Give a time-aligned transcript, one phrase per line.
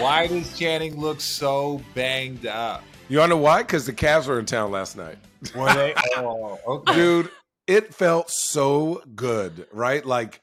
[0.00, 2.82] Why does Channing look so banged up?
[3.08, 3.62] You want to know why?
[3.62, 5.18] Because the Cavs were in town last night.
[5.54, 5.94] Were they?
[6.16, 6.94] Oh, okay.
[6.94, 7.30] Dude,
[7.66, 10.04] it felt so good, right?
[10.04, 10.40] Like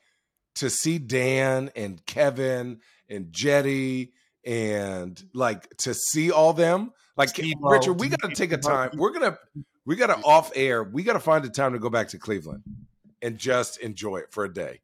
[0.55, 4.13] to see Dan and Kevin and Jetty
[4.45, 6.91] and like to see all them.
[7.16, 8.91] Like Steve-O, Richard, we got to take a time.
[8.94, 9.38] We're gonna
[9.85, 10.83] we got to off air.
[10.83, 12.61] We got to find a time to go back to Cleveland
[13.23, 14.81] and just enjoy it for a day.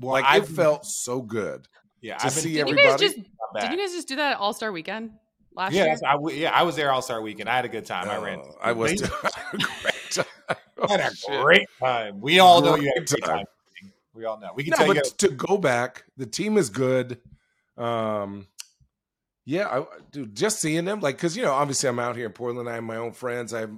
[0.00, 1.68] Well, like I've- it felt so good
[2.00, 4.16] Yeah, to I've been see thinking Did you guys just did you guys just do
[4.16, 5.12] that All Star Weekend
[5.54, 5.86] last year?
[5.86, 7.48] Yes, I w- yeah, I was there All Star Weekend.
[7.48, 8.08] I had a good time.
[8.08, 8.38] I ran.
[8.42, 9.06] Oh, I was too.
[9.52, 10.24] great time.
[10.48, 10.56] I
[10.92, 11.42] had Oh, a shit.
[11.42, 12.20] great time.
[12.20, 13.36] We all know you had a Great great time.
[13.38, 13.92] time.
[14.14, 14.50] We all know.
[14.54, 14.94] We can No, tell you.
[14.94, 17.20] but to go back, the team is good.
[17.76, 18.46] Um,
[19.44, 22.32] yeah, I, dude, just seeing them, like, because you know, obviously, I'm out here in
[22.32, 22.68] Portland.
[22.68, 23.52] I have my own friends.
[23.54, 23.70] I have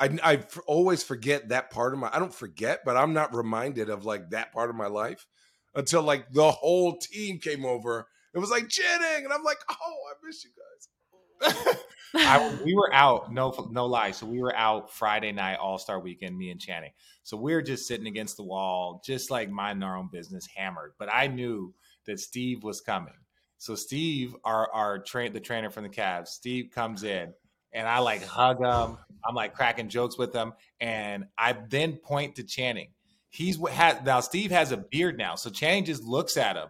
[0.00, 2.10] I, I always forget that part of my.
[2.12, 5.26] I don't forget, but I'm not reminded of like that part of my life
[5.74, 8.06] until like the whole team came over.
[8.34, 9.74] It was like Jennings, and I'm like, oh,
[10.10, 11.76] I miss you guys.
[12.14, 14.10] I, we were out, no no lie.
[14.10, 16.92] So we were out Friday night, All Star Weekend, me and Channing.
[17.22, 20.92] So we were just sitting against the wall, just like minding our own business, hammered.
[20.98, 21.74] But I knew
[22.06, 23.14] that Steve was coming.
[23.58, 27.32] So Steve, our our train, the trainer from the Cavs, Steve comes in,
[27.72, 28.98] and I like hug him.
[29.26, 32.88] I'm like cracking jokes with him, and I then point to Channing.
[33.32, 34.20] He's what has now.
[34.20, 36.68] Steve has a beard now, so Channing just looks at him,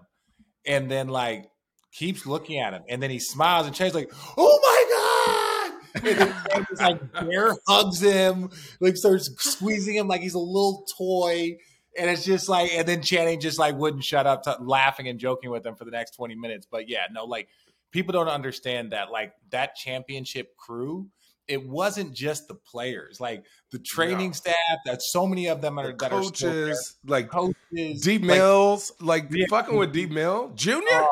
[0.64, 1.50] and then like
[1.90, 6.18] keeps looking at him, and then he smiles, and Channing's like, "Oh my god!" And
[6.18, 6.34] then
[6.68, 8.50] just like bear hugs him,
[8.80, 11.56] like starts squeezing him like he's a little toy.
[11.98, 15.50] And it's just like, and then Channing just like wouldn't shut up, laughing and joking
[15.50, 16.64] with him for the next 20 minutes.
[16.70, 17.48] But yeah, no, like
[17.90, 21.08] people don't understand that, like that championship crew,
[21.48, 24.32] it wasn't just the players, like the training No.
[24.32, 26.66] staff, that so many of them are The that are still there.
[26.68, 29.46] coaches, like coaches, D like, Mills, like, Yeah.
[29.50, 30.86] fucking with D Mill Junior.
[30.90, 31.08] oh,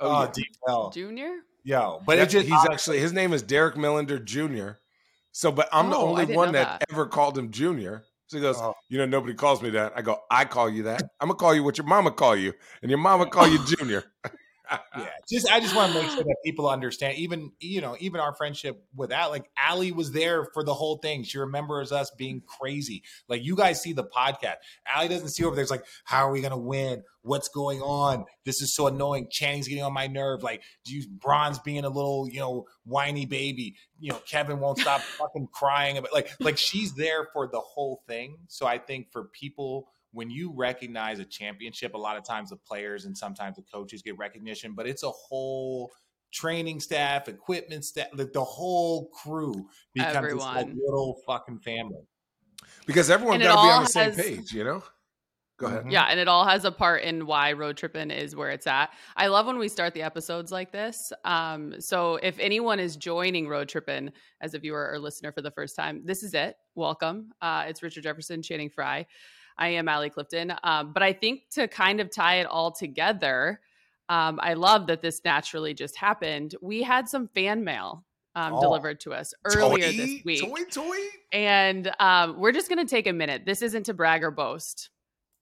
[0.00, 0.30] Oh, oh, yeah.
[0.32, 0.90] D- L.
[0.90, 1.32] Junior?
[1.64, 4.78] yo, but it just he's actually his name is Derek Millender Jr.
[5.32, 6.90] So, but I'm the Oh, I only one that, that.
[6.90, 8.04] ever called him Junior.
[8.28, 8.74] So he goes, Oh.
[8.88, 9.92] you know, nobody calls me that.
[9.96, 11.02] I go, I call you that.
[11.20, 12.52] I'm gonna call you what your mama call you,
[12.82, 14.04] and your mama call you Junior.
[14.96, 18.20] yeah just i just want to make sure that people understand even you know even
[18.20, 22.10] our friendship with that like Allie was there for the whole thing she remembers us
[22.16, 25.84] being crazy like you guys see the podcast Allie doesn't see over there it's like
[26.04, 27.02] how are we gonna win?
[27.22, 28.24] What's going on?
[28.44, 31.88] This is so annoying channing's getting on my nerve like do you bronze being a
[31.88, 36.56] little you know whiny baby you know kevin won't stop fucking crying about like like
[36.56, 41.24] she's there for the whole thing so i think for people when you recognize a
[41.24, 45.02] championship, a lot of times the players and sometimes the coaches get recognition, but it's
[45.02, 45.92] a whole
[46.32, 52.06] training staff, equipment staff, like the whole crew becomes this like little fucking family.
[52.86, 54.82] because everyone got to be on all the same page, you know.
[55.58, 55.84] Go ahead.
[55.84, 55.90] Mhm.
[55.92, 58.90] Yeah, and it all has a part in why road tripping is where it's at.
[59.16, 61.12] I love when we start the episodes like this.
[61.24, 65.50] Um, so if anyone is joining road tripping as a viewer or listener for the
[65.50, 66.56] first time, this is it.
[66.76, 67.32] Welcome.
[67.40, 69.06] Uh, it's Richard Jefferson, Channing Frye.
[69.58, 70.54] I am Allie Clifton.
[70.62, 73.60] Um, but I think to kind of tie it all together,
[74.08, 76.54] um, I love that this naturally just happened.
[76.62, 78.60] We had some fan mail um, Oh.
[78.60, 80.40] delivered to us earlier toy, this week.
[80.40, 80.96] toy, toy.
[81.32, 83.42] And um, we're just going to take a minute.
[83.44, 84.90] This isn't to brag or boast.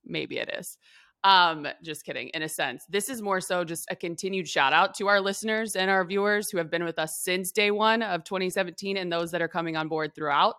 [0.05, 0.79] Maybe it is.
[1.25, 2.85] Um, just kidding, in a sense.
[2.89, 6.51] This is more so just a continued shout out to our listeners and our viewers
[6.51, 9.77] who have been with us since day one of 2017 and those that are coming
[9.77, 10.57] on board throughout.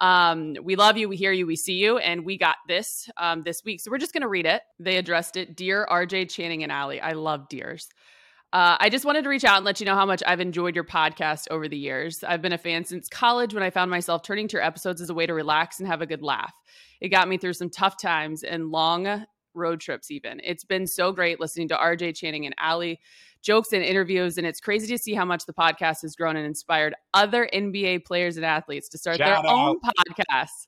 [0.00, 3.42] Um, we love you, we hear you, we see you, and we got this um,
[3.42, 3.80] this week.
[3.80, 4.62] So we're just going to read it.
[4.78, 7.00] They addressed it Dear RJ Channing and Allie.
[7.00, 7.88] I love dears.
[8.52, 10.74] Uh, I just wanted to reach out and let you know how much I've enjoyed
[10.74, 12.24] your podcast over the years.
[12.24, 15.08] I've been a fan since college when I found myself turning to your episodes as
[15.08, 16.52] a way to relax and have a good laugh.
[17.00, 19.24] It got me through some tough times and long
[19.54, 20.40] road trips, even.
[20.42, 22.98] It's been so great listening to RJ Channing and Allie
[23.42, 24.38] jokes and interviews.
[24.38, 28.04] And it's crazy to see how much the podcast has grown and inspired other NBA
[28.04, 29.58] players and athletes to start Shout their out.
[29.58, 30.66] own podcasts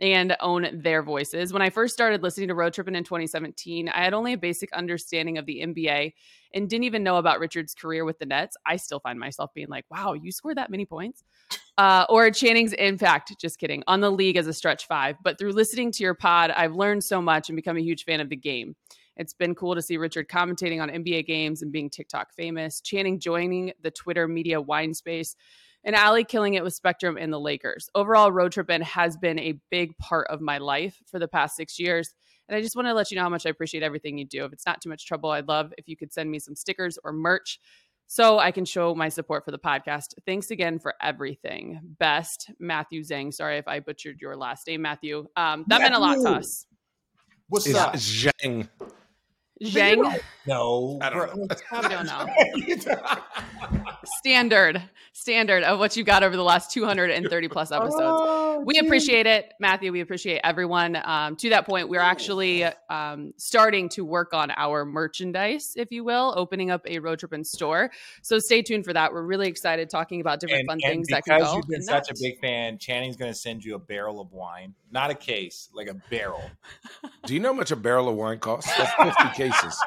[0.00, 1.52] and own their voices.
[1.52, 4.72] When I first started listening to Road Trippin' in 2017, I had only a basic
[4.72, 6.12] understanding of the NBA
[6.54, 8.56] and didn't even know about Richard's career with the Nets.
[8.66, 11.22] I still find myself being like, wow, you scored that many points.
[11.78, 15.16] Uh, or Channing's impact, just kidding, on the league as a stretch five.
[15.22, 18.20] But through listening to your pod, I've learned so much and become a huge fan
[18.20, 18.74] of the game.
[19.16, 23.20] It's been cool to see Richard commentating on NBA games and being TikTok famous, Channing
[23.20, 25.36] joining the Twitter media wine space,
[25.84, 27.88] and Allie killing it with Spectrum and the Lakers.
[27.94, 31.78] Overall, Road Trippin' has been a big part of my life for the past six
[31.78, 32.14] years.
[32.48, 34.44] And I just want to let you know how much I appreciate everything you do.
[34.44, 36.98] If it's not too much trouble, I'd love if you could send me some stickers
[37.02, 37.58] or merch
[38.06, 40.14] so I can show my support for the podcast.
[40.26, 41.80] Thanks again for everything.
[41.82, 43.32] Best, Matthew Zhang.
[43.32, 45.28] Sorry if I butchered your last name, Matthew.
[45.34, 46.66] Um, that meant a lot to us.
[47.48, 47.94] What's Is up?
[47.94, 48.68] Zhang.
[49.62, 51.46] Zhang, No, I don't know.
[51.82, 53.84] we don't know.
[54.18, 54.82] standard,
[55.12, 57.94] standard of what you got over the last 230 plus episodes.
[57.98, 59.92] Oh, we appreciate it, Matthew.
[59.92, 60.98] We appreciate everyone.
[61.04, 66.02] Um, to that point, we're actually um, starting to work on our merchandise, if you
[66.02, 67.90] will, opening up a road trip and store.
[68.22, 69.12] So stay tuned for that.
[69.12, 71.44] We're really excited talking about different and, fun and things that can go.
[71.44, 74.20] Because you've been in such a big fan, Channing's going to send you a barrel
[74.20, 76.42] of wine, not a case, like a barrel.
[77.26, 78.70] Do you know how much a barrel of wine costs?
[78.76, 79.82] That's 50 cases.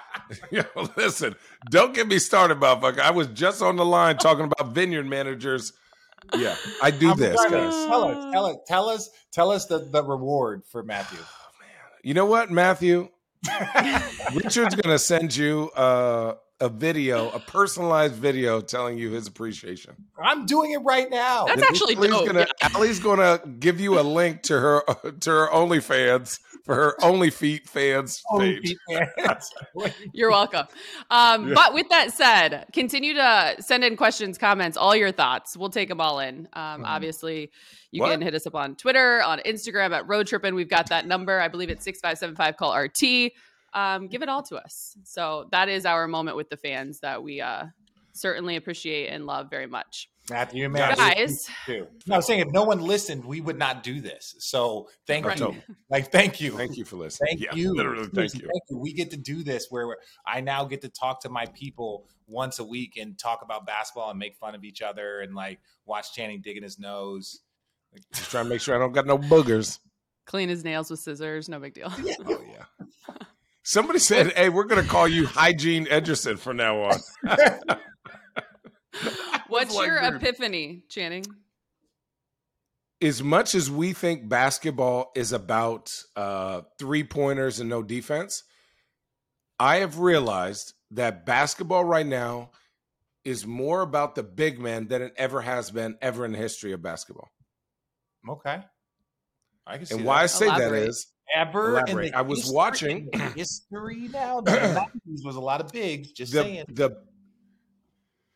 [0.50, 0.62] Yo,
[0.96, 1.34] listen,
[1.70, 3.00] don't get me started, motherfucker.
[3.00, 5.72] I was just on the line talking about vineyard managers.
[6.36, 7.50] Yeah, I do I'm this, guys.
[7.50, 11.20] Tell us, tell us, tell us, tell us the, the reward for Matthew.
[12.02, 13.08] You know what, Matthew?
[14.34, 19.94] Richard's going to send you uh, a video, a personalized video telling you his appreciation.
[20.22, 21.46] I'm doing it right now.
[21.46, 22.26] That's actually Allie's dope.
[22.26, 24.82] Gonna, Allie's going to give you a link to her
[25.20, 28.76] to her OnlyFans for her Only Feet fans Only page.
[29.16, 29.50] fans.
[30.12, 30.66] You're welcome.
[31.10, 31.54] Um, Yeah.
[31.54, 35.56] But with that said, continue to send in questions, comments, all your thoughts.
[35.56, 36.48] We'll take them all in.
[36.54, 36.86] Um, Mhm.
[36.86, 37.50] Obviously,
[37.92, 38.10] you What?
[38.10, 40.54] can hit us up on Twitter, on Instagram at Road Trippin'.
[40.54, 41.40] We've got that number.
[41.40, 43.32] I believe it's 6575 call RT.
[43.74, 44.96] Um, give it all to us.
[45.04, 47.66] So that is our moment with the fans that we uh,
[48.12, 50.08] certainly appreciate and love very much.
[50.30, 51.48] Matthew, and man, Guys.
[52.06, 54.34] No, I'm saying if no one listened, we would not do this.
[54.40, 55.40] So thank Right.
[55.40, 55.54] you.
[55.88, 56.50] Like, thank you.
[56.56, 57.28] Thank you for listening.
[57.38, 57.74] Thank Yeah, you.
[57.74, 58.40] Literally, thank you.
[58.40, 58.76] Thank you.
[58.78, 62.58] We get to do this where I now get to talk to my people once
[62.58, 66.12] a week and talk about basketball and make fun of each other and like watch
[66.12, 67.40] Channing digging his nose.
[68.12, 69.78] Just trying to make sure I don't got no boogers.
[70.26, 71.48] Clean his nails with scissors.
[71.48, 71.90] No big deal.
[72.26, 72.77] Oh yeah.
[73.68, 76.98] Somebody said, "Hey, we're going to call you Hygiene Edgerson from now on."
[79.48, 81.26] What's like, your epiphany, Channing?
[83.02, 88.42] as much as we think basketball is about uh, three pointers and no defense,
[89.60, 92.52] I have realized that basketball right now
[93.22, 96.72] is more about the big man than it ever has been ever in the history
[96.72, 97.28] of basketball.
[98.30, 98.62] okay.
[99.66, 100.70] I can see And why I say Elaborate.
[100.70, 101.78] that is ever
[102.14, 104.40] I was history- watching- history now.
[104.40, 106.12] The 90s was a lot of bigs.
[106.12, 106.64] Just the saying.
[106.68, 106.96] the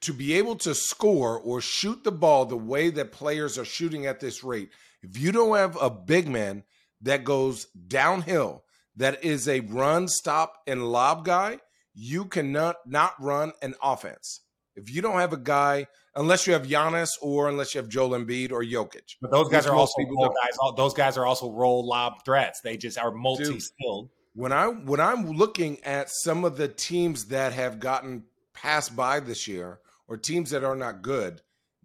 [0.02, 4.06] to be able to score or shoot the ball the way that players are shooting
[4.06, 4.70] at this rate.
[5.02, 6.64] If you don't have a big man
[7.02, 8.64] that goes downhill,
[8.96, 11.58] that is a run, stop, and lob guy,
[11.94, 14.40] you cannot not run an offense.
[14.74, 18.10] If you don't have a guy, unless you have Giannis or unless you have Joel
[18.10, 20.56] Embiid or Jokic, But those guys Which are also guys.
[20.60, 22.60] all- Those guys are also roll lob threats.
[22.60, 24.10] They just are multi-skilled.
[24.34, 29.20] when I when I'm looking at some of the teams that have gotten passed by
[29.20, 31.40] this year or teams that are not good,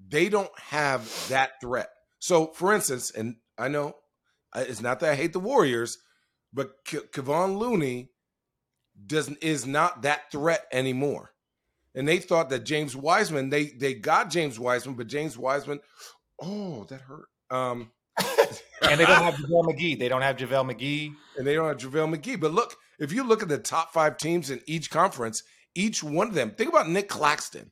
[0.10, 1.90] they don't have that threat.
[2.20, 3.96] So, for instance, and I know
[4.54, 5.98] uh, it's not that I hate the Warriors,
[6.54, 8.10] but K- Kevon Looney
[9.06, 11.32] doesn't is not that threat anymore.
[11.98, 15.80] And they thought that James Wiseman, they they got James Wiseman, but James Wiseman,
[16.42, 17.28] oh, that hurt.
[17.50, 17.92] Um,
[18.82, 20.00] And they don't have JaVale McGee.
[20.00, 21.14] They don't have JaVale McGee.
[21.38, 22.40] and they don't have JaVale McGee.
[22.40, 25.44] But look, if you look at the top five teams in each conference,
[25.76, 27.72] each one of them, think about Nic Claxton.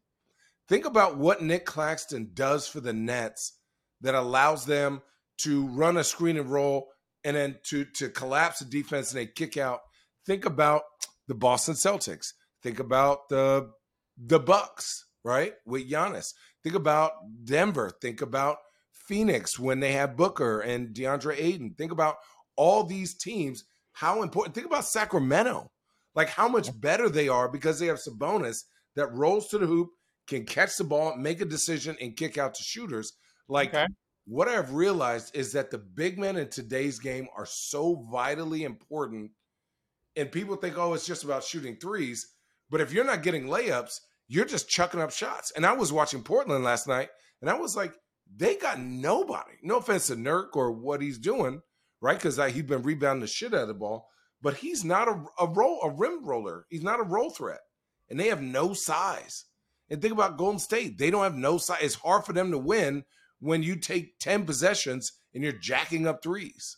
[0.67, 3.53] Think about what Nic Claxton does for the Nets
[4.01, 5.03] that allows them
[5.39, 6.88] to run a screen and roll
[7.24, 9.82] and then to to collapse the defense and they kick out.
[10.25, 10.84] Think about
[11.27, 12.34] the Boston Celtics.
[12.63, 13.70] Think about the
[14.17, 15.53] the Bucks, right?
[15.65, 16.34] With Giannis.
[16.63, 17.12] Think about
[17.43, 17.91] Denver.
[18.01, 18.57] Think about
[18.91, 21.75] Phoenix when they have Booker and DeAndre Ayton.
[21.77, 22.15] Think about
[22.55, 23.63] all these teams.
[23.93, 24.55] How important?
[24.55, 25.67] Think about Sacramento.
[26.15, 28.63] Like how much better they are because they have Sabonis
[28.95, 29.89] that rolls to the hoop,
[30.27, 33.13] can catch the ball, make a decision, and kick out to shooters.
[33.50, 33.86] Like Okay.
[34.25, 39.31] what I've realized is that the big men in today's game are so vitally important.
[40.15, 42.25] And people think, oh, it's just about shooting threes.
[42.69, 45.51] But if you're not getting layups, you're just chucking up shots.
[45.55, 47.10] And I was watching Portland last night,
[47.41, 47.93] and I was like,
[48.36, 49.53] they got nobody.
[49.62, 51.62] No offense to Nurk or what he's doing,
[52.01, 52.17] right?
[52.17, 54.10] Because he's been rebounding the shit out of the ball,
[54.41, 56.65] but he's not a, a roll a rim roller.
[56.69, 57.62] He's not a roll threat,
[58.10, 59.45] and they have no size.
[59.89, 61.77] And think about Golden State; they don't have no size.
[61.81, 63.03] It's hard for them to win
[63.39, 66.77] when you take ten possessions and you're jacking up threes.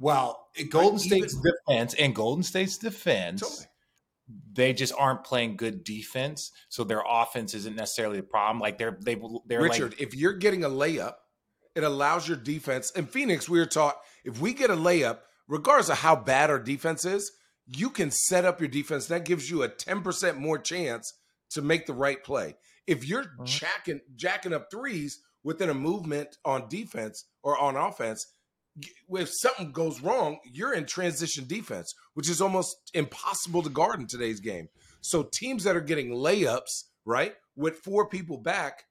[0.00, 3.66] Well, Golden even- State's defense and Golden State's defense, Totally.
[4.52, 8.60] They just aren't playing good defense, so their offense isn't necessarily the problem.
[8.60, 11.14] Like they're they they're Richard, like if you're getting a layup,
[11.74, 12.90] it allows your defense.
[12.92, 16.58] In Phoenix, we were taught if we get a layup, regardless of how bad our
[16.58, 17.30] defense is,
[17.66, 19.06] you can set up your defense.
[19.06, 21.12] That gives you a 10% more chance
[21.50, 22.56] to make the right play.
[22.86, 23.44] If you're Mhm.
[23.46, 28.26] jacking jacking up threes within a movement on defense or on offense,
[29.10, 34.06] if something goes wrong, you're in transition defense, which is almost impossible to guard in
[34.06, 34.68] today's game.
[35.00, 38.84] So teams that are getting layups, right, with four people back,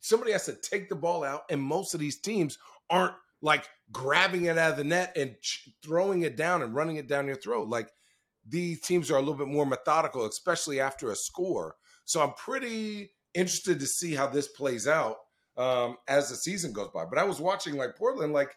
[0.00, 2.58] somebody has to take the ball out, and most of these teams
[2.90, 5.34] aren't like grabbing it out of the net and
[5.82, 7.68] throwing it down and running it down your throat.
[7.68, 7.90] Like
[8.46, 11.76] these teams are a little bit more methodical, especially after a score.
[12.04, 15.16] So I'm pretty interested to see how this plays out
[15.56, 17.04] um, as the season goes by.
[17.04, 18.56] But I was watching like Portland, like,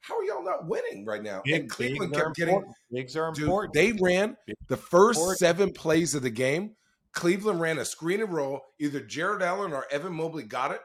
[0.00, 1.42] how are y'all not winning right now?
[1.46, 2.62] and Cleveland kept getting
[2.92, 3.74] bigs are Dude, important.
[3.74, 4.36] they ran
[4.68, 5.38] the first important.
[5.38, 6.76] seven plays of the game.
[7.12, 8.60] Cleveland ran a screen and roll.
[8.78, 10.80] Either Jarrett Allen or Evan Mobley got it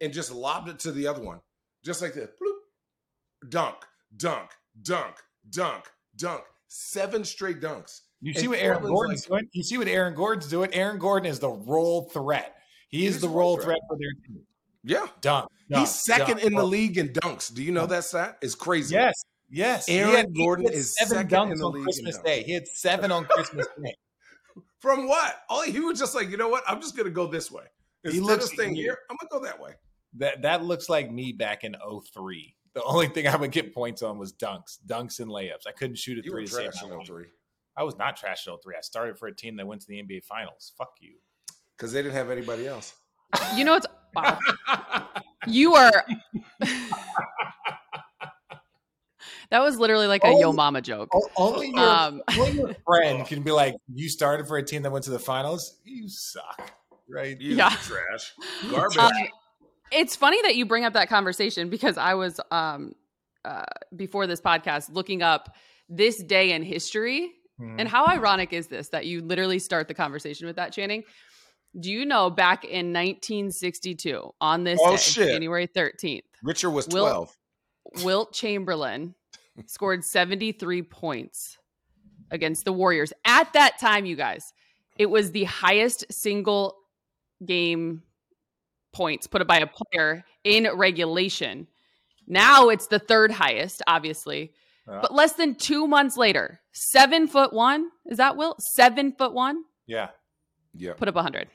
[0.00, 1.40] and just lobbed it to the other one,
[1.84, 2.30] just like this.
[2.42, 3.50] Bloop.
[3.50, 3.76] Dunk,
[4.16, 4.50] dunk,
[4.82, 5.16] dunk,
[5.50, 5.84] dunk,
[6.16, 6.42] dunk.
[6.68, 8.00] Seven straight dunks.
[8.22, 9.48] You And see what Aaron Portland's Gordon's doing?
[9.52, 10.72] You see what Aaron Gordon's doing?
[10.72, 12.56] Aaron Gordon is the roll threat.
[12.88, 14.40] He is He's the roll roll threat for their team.
[14.84, 15.48] Yeah, Dunk.
[15.70, 16.42] dunk he's second dunk.
[16.42, 17.52] in the Well, league in dunks.
[17.52, 18.38] Do you know that stat?
[18.42, 18.94] It's crazy.
[18.94, 19.14] Yes.
[19.50, 19.88] Yes.
[19.88, 22.18] Aaron had- Gordon is seven second dunks in the on league in Christmas.
[22.18, 22.42] Day.
[22.42, 23.94] He had seven on Christmas Day.
[24.80, 25.36] From what?
[25.48, 26.62] Oh, he was just like, you know what?
[26.68, 27.64] I'm just gonna go this way.
[28.02, 29.72] He Instead looks- of staying here, I'm gonna go that way.
[30.18, 31.74] That that looks like me back in
[32.14, 32.54] 03.
[32.74, 35.66] The only thing I would get points on was dunks, dunks and layups.
[35.66, 37.06] I couldn't shoot a You were three to save trash my in life.
[37.06, 37.24] 03
[37.76, 38.74] I was not trash at 03.
[38.76, 40.72] I started for a team that went to the NBA Finals.
[40.76, 41.14] Fuck you.
[41.76, 42.92] because they didn't have anybody else.
[43.56, 44.38] You know what's wow.
[45.46, 46.04] You are
[49.50, 51.10] That was literally like a yo mama joke.
[51.36, 54.90] Only your, Um only your friend can be like, you started for a team that
[54.92, 55.78] went to the finals.
[55.84, 56.72] You suck,
[57.08, 57.38] right?
[57.40, 57.68] You Yeah.
[57.68, 58.32] trash.
[58.70, 58.98] Garbage.
[58.98, 59.10] Um,
[59.92, 62.94] it's funny that you bring up that conversation because I was um
[63.44, 65.54] uh before this podcast looking up
[65.88, 67.30] this day in history
[67.60, 67.76] Mhm.
[67.78, 71.04] and how ironic is this that you literally start the conversation with that Channing?
[71.78, 75.28] Do you know back in 1962 on this Oh, day, shit.
[75.28, 77.36] January 13th, Richard was Will- 12.
[78.04, 79.14] Wilt Chamberlain
[79.66, 81.58] scored 73 points
[82.30, 83.12] against the Warriors.
[83.24, 84.52] At that time, you guys,
[84.96, 86.76] it was the highest single
[87.44, 88.02] game
[88.92, 91.66] points put up by a player in regulation.
[92.26, 94.52] Now it's the third highest, obviously.
[94.86, 98.60] But less than two months later, seven foot one, is that Wilt?
[98.62, 100.08] Seven foot one, Yeah.
[100.74, 100.92] Yeah.
[100.94, 101.48] put up 100.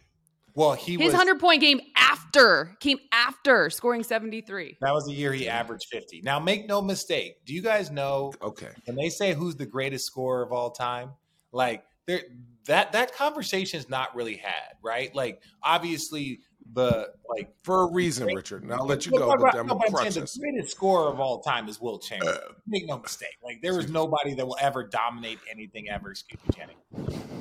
[0.59, 1.13] Well, he His was.
[1.13, 4.75] 100 point game after came after scoring 73.
[4.81, 6.21] That was the year he averaged 50.
[6.21, 7.45] Now, make no mistake.
[7.45, 8.67] Do you guys know Okay.
[8.83, 11.11] when they say who's the greatest scorer of all time?
[11.53, 12.23] Like there
[12.65, 15.15] that that conversation is not really had, right?
[15.15, 16.41] Like obviously
[16.73, 18.63] the like For a reason, Richard.
[18.63, 20.11] And I'll let you No, go, no, but no, I'm no, going to but I'm
[20.11, 20.25] saying.
[20.25, 22.35] The greatest scorer of all time is Wilt Chamberlain.
[22.35, 23.37] Uh, Make no mistake.
[23.41, 26.11] Like there is nobody that will ever dominate anything ever.
[26.11, 26.75] Excuse me, Channing.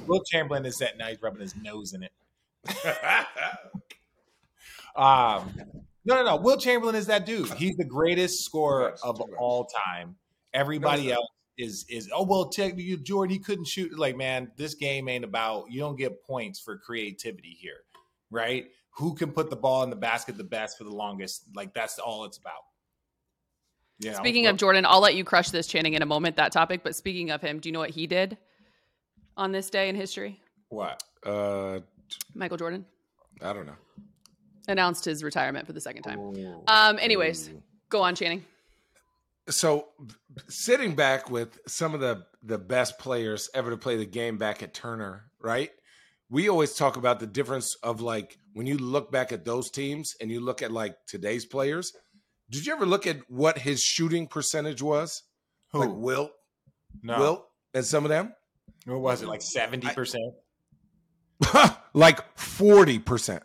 [0.06, 2.12] Wilt Chamberlain is that now he's rubbing his nose in it.
[4.96, 5.52] Um,
[6.04, 6.36] no, no, no.
[6.36, 7.48] Wilt Chamberlain is that dude.
[7.52, 10.16] He's the greatest scorer Yes, of all time.
[10.52, 11.14] Everybody No, no.
[11.14, 13.32] else is is oh well, check you, Jordan.
[13.32, 13.96] He couldn't shoot.
[13.96, 15.70] Like man, this game ain't about.
[15.70, 17.84] You don't get points for creativity here,
[18.30, 18.66] right?
[18.96, 21.44] Who can put the ball in the basket the best for the longest?
[21.54, 22.62] Like that's all it's about.
[24.00, 24.14] Yeah.
[24.14, 26.82] Speaking of Jordan, I'll let you crush this Channing in a moment, that topic.
[26.82, 28.36] But speaking of him, do you know what he did
[29.36, 30.40] on this day in history?
[30.70, 31.02] what?
[31.24, 31.80] uh,
[32.34, 32.84] Michael Jordan
[33.42, 33.76] I don't know.
[34.66, 36.18] announced his retirement for the second time.
[36.18, 36.62] Ooh.
[36.66, 37.62] Um, anyways, Ooh.
[37.88, 38.44] go on, Channing.
[39.48, 39.88] So,
[40.48, 44.62] sitting back with some of the the best players ever to play the game back
[44.62, 45.70] at Turner, right?
[46.30, 50.14] We always talk about the difference of like when you look back at those teams
[50.20, 51.92] and you look at like today's players.
[52.50, 55.22] Did you ever look at what his shooting percentage was?
[55.72, 55.80] Who?
[55.80, 56.32] Like Wilt,
[57.02, 57.18] no.
[57.18, 58.34] Wilt, and some of them.
[58.84, 59.28] What was it?
[59.28, 60.34] Like seventy percent.
[61.98, 63.40] like 40%.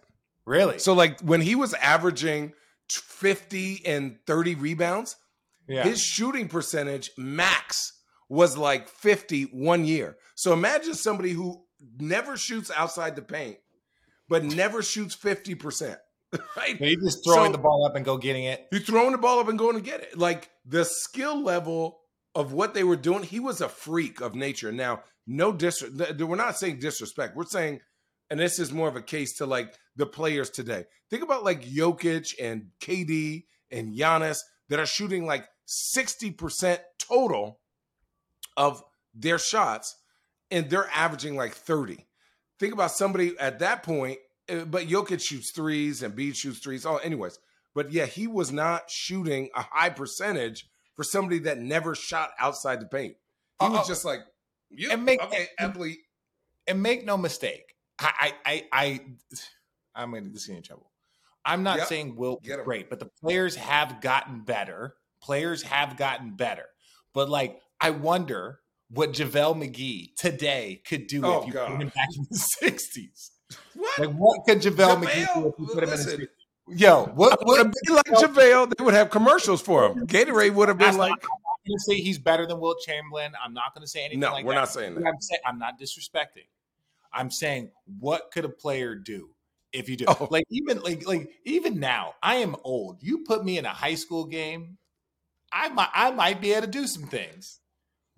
[0.46, 0.78] Really?
[0.78, 2.54] So like when he was averaging
[2.90, 5.16] 50 and 30 rebounds,
[5.68, 5.84] yeah.
[5.84, 7.94] his shooting percentage max
[8.30, 10.18] was like 50 one year.
[10.36, 11.64] So imagine somebody who
[12.00, 13.58] never shoots outside the paint,
[14.30, 15.98] but never shoots 50%.
[16.58, 16.80] Right?
[16.80, 18.66] But he's just throwing So- the ball up and go getting it.
[18.72, 20.18] He's throwing the ball up and going to get it.
[20.18, 22.00] Like the skill level
[22.34, 24.72] of what they were doing, he was a freak of nature.
[24.72, 27.36] Now, no dis we're not saying disrespect.
[27.36, 27.82] We're saying,
[28.30, 30.86] and this is more of a case to like the players today.
[31.10, 34.40] Think about like Jokic and KD and Giannis
[34.70, 37.60] that are shooting like 60% total
[38.58, 39.96] of their shots,
[40.52, 42.06] and they're averaging like 30.
[42.60, 46.86] Think about somebody at that point, uh, but Jokic shoots threes and Bede shoots threes.
[46.86, 47.40] Oh, anyways.
[47.76, 52.80] But yeah, he was not shooting a high percentage for somebody that never shot outside
[52.80, 53.16] the paint.
[53.60, 53.88] He was Uh-oh.
[53.88, 54.20] just like,
[54.70, 55.76] you And make- okay, and-
[56.68, 59.00] And make no mistake, I, I, I, I
[59.96, 60.92] I'm going to get in trouble.
[61.46, 61.88] I'm not Yep.
[61.88, 62.66] saying Wilt Get was 'em.
[62.66, 64.96] great, but the players have gotten better.
[65.22, 66.66] Players have gotten better.
[67.14, 68.60] But like, I wonder
[68.90, 71.72] what JaVale McGee today could do Oh, if you God.
[71.72, 73.30] put him back in the 60s.
[73.76, 74.00] What?
[74.00, 76.14] Like, what could JaVale, McGee do if you put him listen.
[76.14, 76.80] in the 60s?
[76.80, 78.74] Yo, what, would have been like JaVale.
[78.78, 80.08] They would have commercials for him.
[80.08, 82.78] Gatorade would have been like, not- I'm not going to say he's better than Wilt
[82.86, 83.34] Chamberlain.
[83.44, 84.60] I'm not going to say anything no, like we're that.
[84.62, 85.06] not saying that.
[85.06, 86.46] I'm saying, I'm not disrespecting.
[87.14, 89.30] I'm saying, what could a player do
[89.72, 90.06] if you do?
[90.08, 90.28] Oh.
[90.32, 93.02] Like even like like even now, I am old.
[93.02, 94.78] You put me in a high school game,
[95.52, 97.60] I might I might be able to do some things.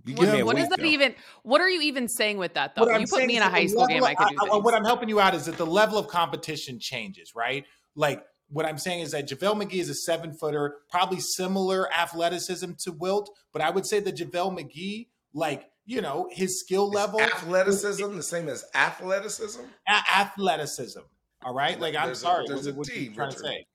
[0.06, 0.86] You What, give me a what is that though.
[0.86, 1.16] even?
[1.44, 2.84] What are you even saying with that though?
[2.84, 4.46] What I'm You put me in a high school game, level I could do uh,
[4.46, 4.64] of- things.
[4.64, 7.66] What I'm helping you out is that the level of competition changes, right?
[7.96, 12.74] Like what I'm saying is that JaVale McGee is a seven footer, probably similar athleticism
[12.84, 16.96] to Wilt, but I would say that JaVale McGee, like, you know, his skill Is
[16.96, 19.62] level athleticism the same as athleticism?
[19.88, 21.02] a- athleticism.
[21.44, 23.38] All right, like I'm There's a- sorry, there's what, a what T, you trying to
[23.38, 23.46] Richard.
[23.48, 23.66] say?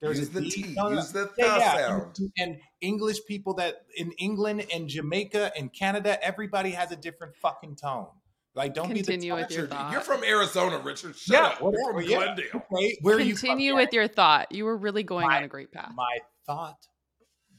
[0.00, 0.50] There's Use a the D?
[0.50, 0.74] T.
[0.76, 1.76] No, no, Use the yeah, th yeah.
[1.88, 2.16] sound.
[2.18, 7.36] And, and English people that in England and Jamaica and Canada, everybody has a different
[7.36, 8.06] fucking tone.
[8.54, 9.92] Like, don't Continue be with your thought.
[9.92, 11.16] you're from Arizona, Richard.
[11.16, 11.72] Shut Yeah, up.
[11.74, 12.16] You're from yeah.
[12.16, 12.62] Glendale.
[12.72, 13.48] Okay, where are you from?
[13.50, 14.50] Continue with your thought.
[14.50, 15.92] You were really going My- on a great path.
[15.94, 16.78] My thought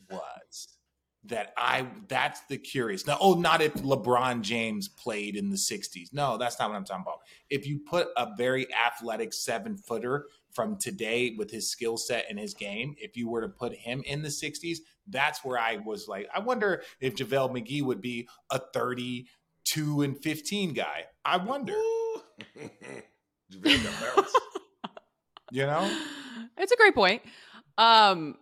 [0.10, 0.68] was
[1.26, 3.06] that I that's the curious.
[3.06, 6.10] Now, oh, not if LeBron James played in the 60s.
[6.14, 7.20] No, that's not what I'm talking about.
[7.50, 12.40] If you put a very athletic seven footer from today with his skill set and
[12.40, 16.08] his game, if you were to put him in the 60s, that's where I was
[16.08, 21.06] like, I wonder if JaVale McGee would be a 32 and 15 guy.
[21.24, 22.22] I wonder, Ooh.
[23.54, 24.34] JaVale got bounce.
[25.52, 25.98] you know?
[26.58, 27.22] It's a great point.
[27.78, 28.36] Um,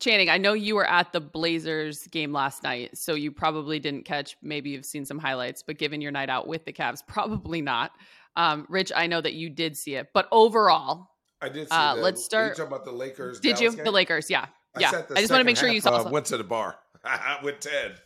[0.00, 4.04] Channing, I know you were at the Blazers game last night, so you probably didn't
[4.04, 4.36] catch.
[4.42, 7.90] Maybe you've seen some highlights, but given your night out with the Cavs, probably not.
[8.36, 11.08] Um, Rich, I know that you did see it, but overall,
[11.42, 13.40] I did see Uh, let's you start- talking about the Lakers.
[13.40, 13.90] did you Dallas the?
[13.90, 14.30] Lakers?
[14.30, 14.90] Yeah, I yeah.
[15.14, 16.06] I just want to make sure you saw.
[16.06, 16.76] uh, went to the bar
[17.42, 17.96] with Ted.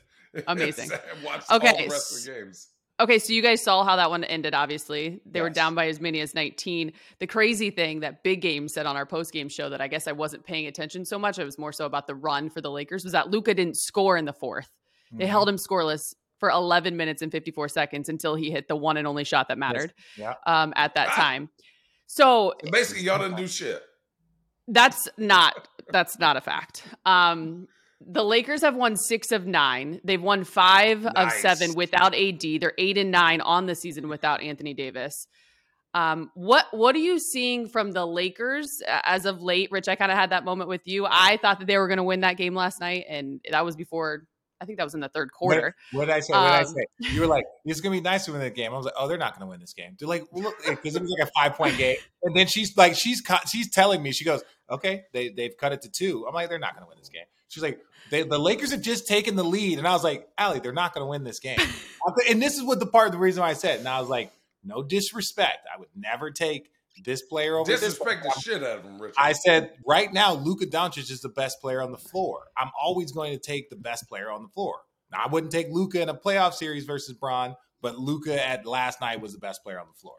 [0.47, 0.91] Amazing.
[1.25, 2.69] Watched all Okay, the rest of the games.
[3.03, 4.55] Okay, so you guys saw how that one ended.
[4.55, 6.93] Obviously, they were down by as many as 19.
[7.19, 10.07] The crazy thing that Big Game said on our post game show that I guess
[10.07, 11.39] I wasn't paying attention so much.
[11.39, 13.03] It was more so about the run for the Lakers.
[13.03, 14.71] Was that Luka didn't score in the fourth?
[15.11, 18.97] They held him scoreless for 11 minutes and 54 seconds until he hit the one
[18.97, 20.35] and only shot that mattered Yeah.
[20.47, 21.15] um, at that Ah.
[21.17, 21.51] time.
[22.07, 23.83] So So basically, y'all didn't do shit.
[24.69, 26.85] that's not that's not a fact.
[27.05, 27.67] Um,
[28.07, 30.01] the Lakers have won six of nine.
[30.05, 32.41] They've won five of seven without AD.
[32.61, 35.27] They're eight and nine on the season without Anthony Davis.
[35.95, 39.71] Um, what what are you seeing from the Lakers uh, as of late?
[39.71, 41.07] Rich, I kind of had that moment with you.
[41.07, 43.77] I thought that they were going to win that game last night, and that was
[43.77, 44.25] before.
[44.59, 45.75] I think that was in the third quarter.
[45.91, 46.33] What, what did I say?
[46.33, 46.87] What did I Um, say?
[47.15, 49.09] You were like, "It's gonna be nice to win the game." I was like, "Oh,
[49.09, 51.57] they're not gonna win this game." They're like, "Look," because it was like a five
[51.59, 55.55] point game, and then she's like, she's she's telling me, she goes, "Okay, they they've
[55.59, 56.25] cut it to two.
[56.29, 59.07] I'm like, "They're not gonna win this game." She's like, they, "The Lakers have just
[59.07, 61.59] taken the lead," and I was like, "Allie, they're not gonna win this game."
[62.29, 64.09] and this is what the part of the reason why I said, and I was
[64.09, 64.33] like,
[64.65, 66.71] "No disrespect, I would never take
[67.05, 68.33] this player over this." Disrespect player.
[68.35, 69.17] the shit out of him, Richard.
[69.19, 72.45] I said right now, Luka Doncic is the best player on the floor.
[72.57, 74.77] I'm always going to take the best player on the floor.
[75.11, 79.03] Now, I wouldn't take Luka in a playoff series versus Braun, but Luka at last
[79.03, 80.17] night was the best player on the floor.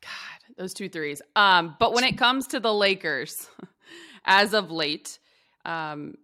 [0.00, 1.20] God, those two threes.
[1.36, 3.48] Um, but when it comes to the Lakers,
[4.24, 5.18] as of late,
[5.64, 6.14] um,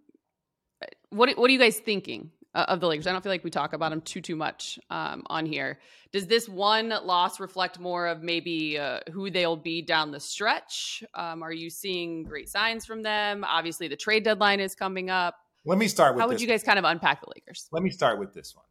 [1.10, 3.06] what what are you guys thinking uh, of the Lakers?
[3.06, 5.78] I don't feel like we talk about them too too much um, on here.
[6.12, 11.04] Does this one loss reflect more of maybe uh, who they'll be down the stretch?
[11.14, 13.44] Um, are you seeing great signs from them?
[13.44, 15.36] Obviously, the trade deadline is coming up.
[15.64, 17.68] Let me start with How would you guys kind of unpack the Lakers?
[17.72, 18.64] Let me start with this one.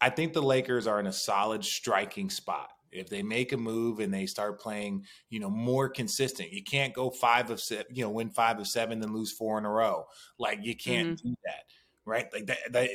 [0.00, 4.00] I think the Lakers are in a solid striking spot if they make a move
[4.00, 8.04] and they start playing, you know, more consistent, you can't go five of seven, you
[8.04, 10.06] know, win five of seven, then lose four in a row.
[10.38, 11.28] Like you can't mm-hmm.
[11.28, 11.64] do that,
[12.04, 12.26] right?
[12.32, 12.90] Like that, that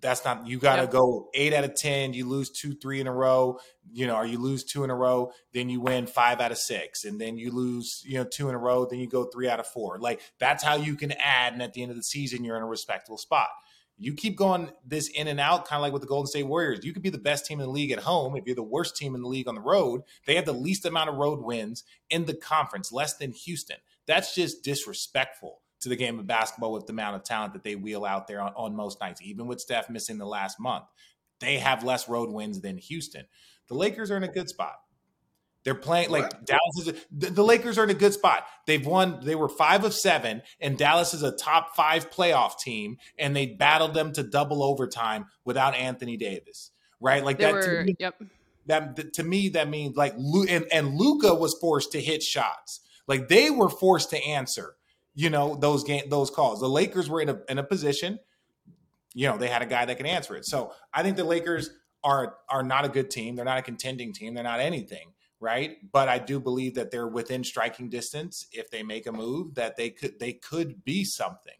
[0.00, 3.06] that's not you got to go eight out of ten you lose two three in
[3.06, 3.58] a row
[3.92, 6.58] you know or you lose two in a row then you win five out of
[6.58, 9.48] six and then you lose you know two in a row then you go three
[9.48, 12.02] out of four like that's how you can add and at the end of the
[12.02, 13.48] season you're in a respectable spot
[13.98, 16.84] you keep going this in and out, kind of like with the Golden State Warriors.
[16.84, 18.96] You could be the best team in the league at home if you're the worst
[18.96, 20.02] team in the league on the road.
[20.26, 23.78] They have the least amount of road wins in the conference, less than Houston.
[24.06, 27.74] That's just disrespectful to the game of basketball with the amount of talent that they
[27.74, 30.84] wheel out there on, on most nights, even with Steph missing the last month.
[31.40, 33.24] They have less road wins than Houston.
[33.68, 34.76] The Lakers are in a good spot.
[35.66, 36.46] They're playing like what?
[36.46, 38.46] Dallas is a, the, the, Lakers are in a good spot.
[38.68, 39.18] They've won.
[39.24, 43.46] They were five of seven, and Dallas is a top five playoff team, and they
[43.46, 46.70] battled them to double overtime without Anthony Davis.
[47.00, 47.54] Right, like they that.
[47.54, 48.14] Were, me, yep.
[48.66, 52.82] That to me, that means like and and Luka was forced to hit shots.
[53.08, 54.76] Like they were forced to answer.
[55.16, 56.60] You know those game those calls.
[56.60, 58.20] The Lakers were in a in a position.
[59.14, 60.44] You know they had a guy that can answer it.
[60.44, 61.70] So I think the Lakers
[62.04, 63.34] are are not a good team.
[63.34, 64.32] They're not a contending team.
[64.32, 65.78] They're not anything right?
[65.92, 68.46] But I do believe that they're within striking distance.
[68.52, 71.54] If they make a move, that they could they could be something.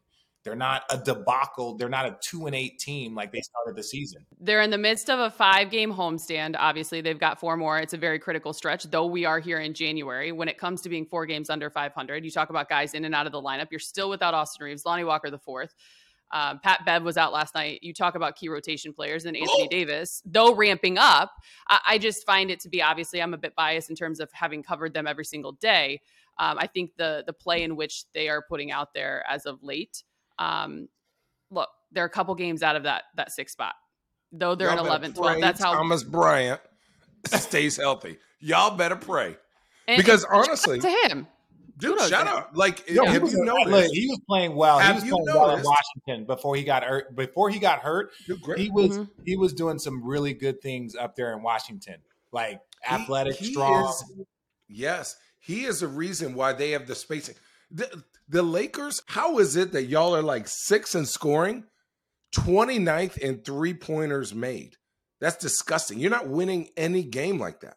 [0.46, 1.76] They're not a debacle.
[1.76, 4.24] They're not a two and eight team like they started the season.
[4.38, 6.54] They're in the midst of a five game homestand.
[6.56, 7.80] Obviously, they've got four more.
[7.80, 10.30] It's a very critical stretch, though we are here in January.
[10.30, 13.12] When it comes to being four games under 500, you talk about guys in and
[13.12, 13.72] out of the lineup.
[13.72, 15.74] You're still without Austin Reaves, Lonnie Walker the fourth.
[16.32, 17.80] Um, Pat Bev was out last night.
[17.82, 19.68] You talk about key rotation players and Anthony oh.
[19.70, 21.30] Davis, though ramping up.
[21.68, 24.30] I, I, just find it to be obviously I'm a bit biased in terms of
[24.32, 26.00] having covered them every single day.
[26.38, 29.62] Um, I think the the play in which they are putting out there as of
[29.62, 30.02] late.
[30.38, 30.88] Um,
[31.50, 33.74] look, they're a couple games out of that that six spot,
[34.32, 35.40] though they're Y'all in 11, 12.
[35.40, 36.60] That's how Thomas Bryant
[37.26, 38.18] stays healthy.
[38.40, 39.36] Y'all better pray.
[39.88, 41.28] And, because honestly, to him,
[41.78, 42.52] Dude, shut up!
[42.54, 43.94] Like, Yo, have you noticed?
[43.94, 44.78] he was playing well.
[44.78, 47.14] Have he was playing well in Washington before he got hurt.
[47.14, 48.12] Before he got hurt,
[48.56, 49.22] he was mm-hmm.
[49.24, 51.96] he was doing some really good things up there in Washington,
[52.32, 53.88] like athletic, he, he strong.
[53.90, 54.04] Is,
[54.68, 57.34] yes, he is the reason why they have the spacing.
[57.70, 61.64] The, the Lakers, how is it that y'all are like six in scoring,
[62.34, 64.76] 29th in three pointers made?
[65.20, 65.98] That's disgusting.
[65.98, 67.76] You're not winning any game like that.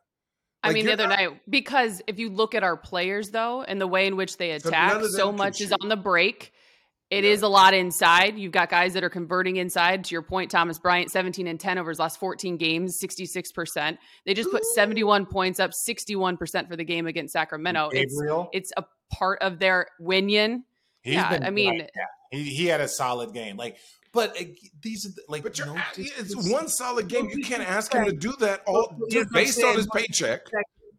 [0.61, 3.79] I mean, the other not, night, because if you look at our players, though, and
[3.79, 6.53] the way in which they attack, so much is on the break.
[7.09, 7.31] It yeah.
[7.31, 8.37] is a lot inside.
[8.37, 10.03] You've got guys that are converting inside.
[10.03, 13.97] To your point, Thomas Bryant, 17 and 10 over his last 14 games, 66%.
[14.25, 17.89] They just put 71 points up, 61% for the game against Sacramento.
[17.91, 18.49] Gabriel.
[18.53, 20.63] It's, it's a part of their winion.
[21.01, 21.91] He's yeah, I mean, like
[22.31, 23.57] he, he had a solid game.
[23.57, 23.77] Like
[24.11, 24.45] but uh,
[24.81, 27.29] these are like, but you're no, it's one solid game.
[27.29, 28.95] You can't ask him to do that all
[29.31, 30.41] based on his paycheck.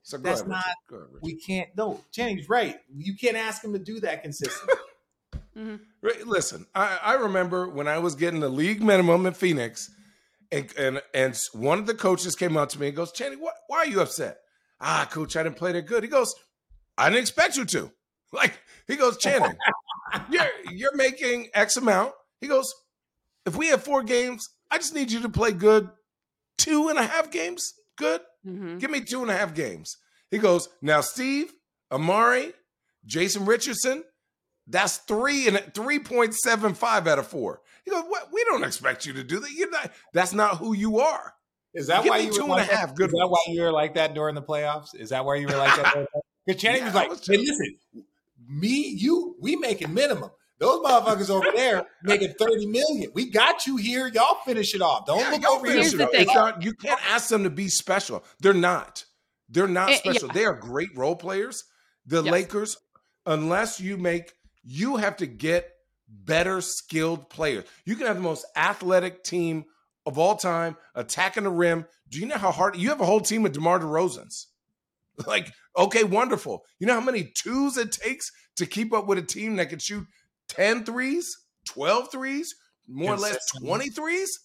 [0.02, 0.64] So that's ahead, not.
[0.90, 1.68] Ahead, we can't.
[1.76, 2.76] No, Jennings right.
[2.94, 4.74] You can't ask him to do that consistently.
[5.56, 6.28] mm-hmm.
[6.28, 9.90] Listen, I, I remember when I was getting the league minimum in Phoenix,
[10.52, 13.54] and and, and one of the coaches came up to me and goes, "Channing, what,
[13.66, 14.38] why are you upset?"
[14.80, 16.04] Ah, coach, I didn't play that good.
[16.04, 16.32] He goes,
[16.96, 17.92] "I didn't expect you to."
[18.32, 19.56] Like he goes, "Channing,
[20.30, 22.72] you're you're making X amount." He goes,
[23.46, 25.88] if we have four games, I just need you to play good
[26.58, 27.74] two and a half games.
[27.96, 28.20] Good.
[28.46, 28.78] Mm-hmm.
[28.78, 29.96] Give me two and a half games.
[30.30, 31.52] He goes, now Steve,
[31.90, 32.52] Amar'e,
[33.04, 34.04] Jason Richardson,
[34.66, 37.60] that's three and three point seven five out of four.
[37.84, 38.28] He goes, what?
[38.32, 39.50] We don't expect you to do that.
[39.50, 39.90] You're not.
[40.12, 41.34] That's not who you are.
[41.74, 42.94] Is that Give why you two were and like a half?
[42.94, 43.06] Good.
[43.08, 44.94] Is that why you were like that during the playoffs?
[44.94, 46.06] Is that why you were like that?
[46.46, 47.76] Because Channing yeah, was like, was "Hey, listen,
[48.48, 50.30] me, you, we making minimum.
[50.60, 53.10] Those motherfuckers over there making 30 million.
[53.14, 54.08] We got you here.
[54.08, 55.06] Y'all finish it off.
[55.06, 55.80] Don't yeah, look over here.
[55.80, 58.22] It's not, you can't ask them to be special.
[58.40, 59.06] They're not.
[59.48, 60.28] They're not special.
[60.28, 60.34] yeah.
[60.34, 61.64] They are great role players.
[62.04, 62.30] The yes.
[62.30, 62.76] Lakers,
[63.24, 65.70] unless you make, you have to get
[66.08, 67.64] better skilled players.
[67.86, 69.64] You can have the most athletic team
[70.04, 71.86] of all time attacking the rim.
[72.10, 74.46] Do you know how hard you have a whole team of DeMar DeRozans?
[75.26, 76.64] Like, okay, wonderful.
[76.78, 79.78] You know how many twos it takes to keep up with a team that can
[79.78, 80.06] shoot
[80.50, 81.36] 10 threes,
[81.68, 82.54] 12 threes,
[82.88, 84.38] more or less 20 threes?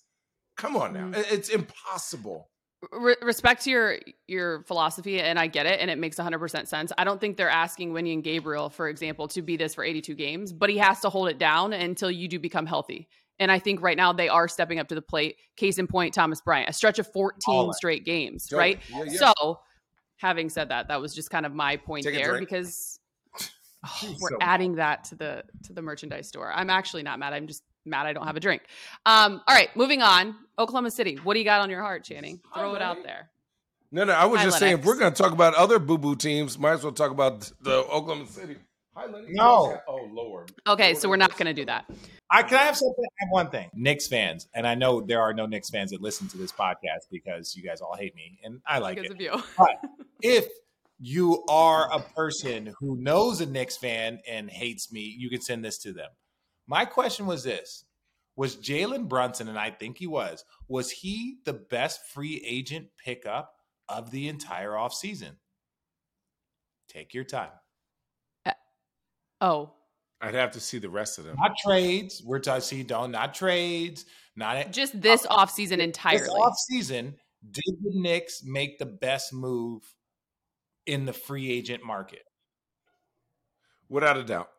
[0.57, 1.07] Come on now.
[1.07, 1.31] Mm.
[1.31, 2.49] It's impossible.
[2.91, 6.91] Re- respect to your your philosophy and I get it and it makes 100% sense.
[6.97, 10.53] I don't think they're asking Wenyen Gabriel for example to be this for 82 games,
[10.53, 13.07] but he has to hold it down until you do become healthy.
[13.39, 15.37] And I think right now they are stepping up to the plate.
[15.57, 18.79] Case in point Thomas Bryant, a stretch of 14 straight games, right?
[18.89, 19.33] Yeah, yeah.
[19.33, 19.59] So,
[20.17, 22.99] having said that, that was just kind of my point Take there because
[23.85, 26.51] Oh, we're so adding that to the to the merchandise store.
[26.51, 27.33] I'm actually not mad.
[27.33, 28.63] I'm just mad I don't have a drink.
[29.05, 30.35] Um, all right, moving on.
[30.57, 31.15] Oklahoma City.
[31.17, 32.39] What do you got on your heart, Channing?
[32.53, 33.29] Throw it out there.
[33.91, 35.97] No, no, I was Hi, just saying, if we're going to talk about other boo
[35.97, 38.57] boo teams, might as well talk about the Oklahoma City.
[38.95, 39.31] Hi, Lennox.
[39.33, 39.77] No.
[39.87, 40.51] Oh, Lord.
[40.67, 41.85] Okay, Lord so we're not going to do that.
[42.29, 43.03] I can I have something.
[43.03, 43.69] I have one thing.
[43.73, 47.09] Knicks fans, and I know there are no Knicks fans that listen to this podcast
[47.11, 49.15] because you guys all hate me, and I like because it.
[49.15, 49.43] of you.
[50.21, 50.47] If
[50.99, 55.63] you are a person who knows a Knicks fan and hates me, you can send
[55.63, 56.09] this to them.
[56.67, 57.85] My question was this:
[58.35, 63.53] Was Jalen Brunson, and I think he was, was he the best free agent pickup
[63.89, 65.35] of the entire offseason?
[66.87, 67.51] Take your time.
[68.45, 68.51] Uh,
[69.41, 69.73] oh,
[70.21, 71.35] I'd have to see the rest of them.
[71.39, 72.23] Not trades.
[72.25, 72.61] We're talking.
[72.61, 74.05] See, don't not trades.
[74.35, 76.29] Not just this uh, offseason This entirely.
[76.29, 77.13] offseason,
[77.51, 79.83] did the Knicks make the best move
[80.85, 82.23] in the free agent market?
[83.89, 84.49] Without a doubt.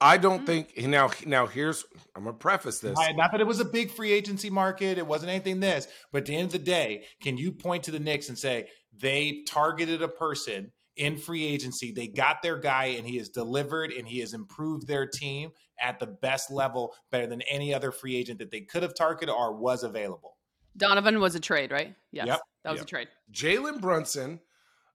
[0.00, 0.46] I don't Mm.
[0.46, 2.96] think now now here's I'm gonna preface this.
[2.96, 4.96] Right, Not that it was a big free agency market.
[4.96, 5.88] It wasn't anything this.
[6.12, 8.68] But at the end of the day, can you point to the Knicks and say
[8.92, 11.90] they targeted a person in free agency?
[11.90, 15.50] They got their guy and he has delivered and he has improved their team
[15.80, 19.34] at the best level, better than any other free agent that they could have targeted
[19.34, 20.38] or was available.
[20.76, 21.96] Donovan was a trade, right?
[22.12, 22.40] Yes, Yep.
[22.62, 22.86] that was Yep.
[22.86, 23.08] a trade.
[23.32, 24.40] Jalen Brunson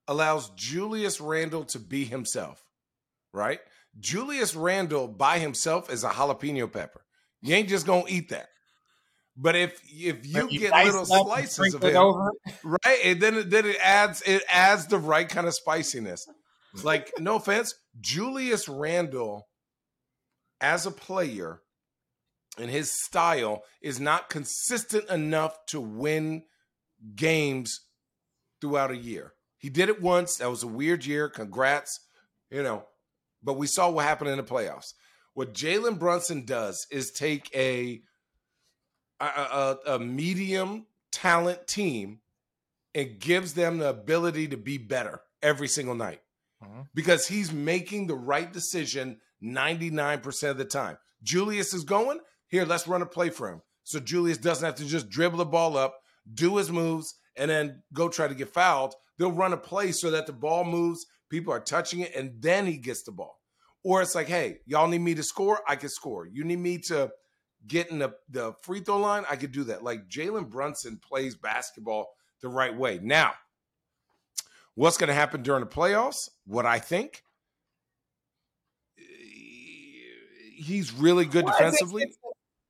[0.07, 2.63] allows Julius Randle to be himself,
[3.33, 3.59] right?
[3.99, 7.01] Julius Randle by himself is a jalapeno pepper.
[7.41, 8.47] You ain't just gonna eat that.
[9.35, 12.31] But if if you But get little it up and slices of it him, over.
[12.63, 16.27] right, and then it- then it adds it adds the right kind of spiciness.
[16.83, 19.47] Like no offense, Julius Randle
[20.61, 21.61] as a player
[22.57, 26.45] and his style is not consistent enough to win
[27.15, 27.81] games
[28.61, 29.33] throughout a year.
[29.63, 30.35] He did it once.
[30.37, 31.29] That was a weird year.
[31.29, 32.01] Congrats.
[32.51, 32.83] You know,
[33.41, 34.91] but we saw what happened in the playoffs.
[35.35, 38.01] What Jalen Brunson does is take a
[39.21, 42.19] a, a, a medium talent team
[42.93, 46.19] and gives them the ability to be better every single night
[46.61, 46.87] Mhm.
[46.93, 50.97] because he's making the right decision 99% of the time.
[51.23, 53.61] Julius is going, here, let's run a play for him.
[53.85, 55.95] So Julius doesn't have to just dribble the ball up,
[56.33, 58.93] do his moves, and then go try to get fouled.
[59.17, 62.65] They'll run a play so that the ball moves, people are touching it, and then
[62.65, 63.39] he gets the ball.
[63.83, 65.59] Or it's like, hey, y'all need me to score?
[65.67, 66.25] I can score.
[66.25, 67.11] You need me to
[67.67, 69.25] get in the, the free throw line?
[69.29, 69.83] I could do that.
[69.83, 72.07] Like Jalen Brunson plays basketball
[72.41, 72.99] the right way.
[73.01, 73.33] Now,
[74.75, 76.29] what's going to happen during the playoffs?
[76.45, 77.23] What I think,
[78.97, 79.03] eh,
[80.55, 82.03] he's really good Well, defensively.
[82.03, 82.17] it's-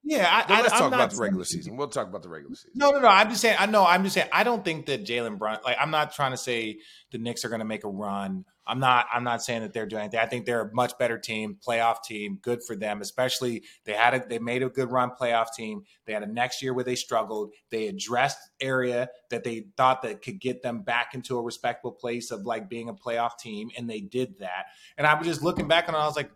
[0.06, 1.78] Yeah, I, I, let's I'm talk about the regular saying- season.
[1.78, 2.72] We'll talk about the regular season.
[2.76, 3.08] No, no, no.
[3.08, 3.56] I'm just saying.
[3.58, 3.86] I know.
[3.86, 4.28] I'm just saying.
[4.34, 5.60] I don't think that Jalen Brun.
[5.64, 6.80] Like, I'm not trying to say
[7.12, 8.44] the Knicks are going to make a run.
[8.68, 9.08] I'm not.
[9.14, 10.20] I'm not saying that they're doing anything.
[10.20, 12.38] I think they're a much better team, playoff team.
[12.42, 13.00] Good for them.
[13.02, 14.26] Especially they had a.
[14.28, 15.84] They made a good run, playoff team.
[16.06, 17.54] They had a next year where they struggled.
[17.70, 22.30] They addressed area that they thought that could get them back into a respectable place
[22.32, 24.66] of like being a playoff team, and they did that.
[24.98, 25.98] And I was just looking back on it.
[25.98, 26.32] I was like,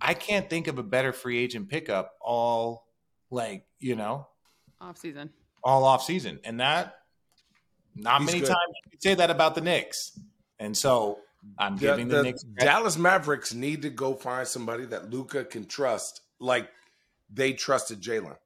[0.00, 2.85] I can't think of a better free agent pickup all
[3.30, 4.26] like you know
[4.80, 5.30] off season,
[5.64, 6.96] all off season, and that
[7.94, 8.48] not He's many good.
[8.48, 10.18] times you could say that about the Knicks.
[10.58, 11.18] And so
[11.58, 12.42] I'm The, giving the, the Knicks.
[12.42, 16.68] Dallas Mavericks need to go find somebody that Luka can trust, like
[17.32, 18.36] they trusted Jalen,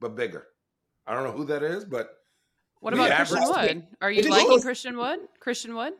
[0.00, 0.46] but bigger.
[1.06, 2.10] I don't know who that is, but
[2.80, 3.86] What about Christian Wood?
[4.00, 5.20] Are you liking Christian Wood?
[5.40, 5.94] Christian Wood?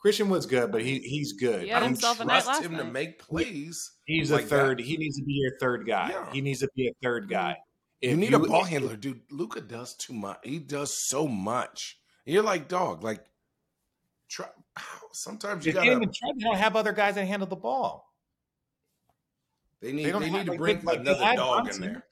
[0.00, 1.66] Christian Wood's good, but he he's good.
[1.66, 3.92] Yeah, I don't himself a night trust him to make plays.
[4.04, 4.50] He's like a that.
[4.50, 4.80] third.
[4.80, 6.10] He needs to be your third guy.
[6.10, 6.32] Yeah.
[6.32, 7.56] He needs to be a third guy.
[8.00, 9.20] you If need a ball handler, dude.
[9.30, 10.38] Luka does too much.
[10.44, 11.98] He does so much.
[12.24, 13.24] You're like, dog, like,
[14.28, 14.46] try.
[15.12, 15.86] Sometimes you gotta.
[15.86, 18.12] don't even try, they don't have other guys that handle the ball.
[19.80, 20.02] They need.
[20.02, 22.04] they They, don't need have, to bring like, another had dog in there.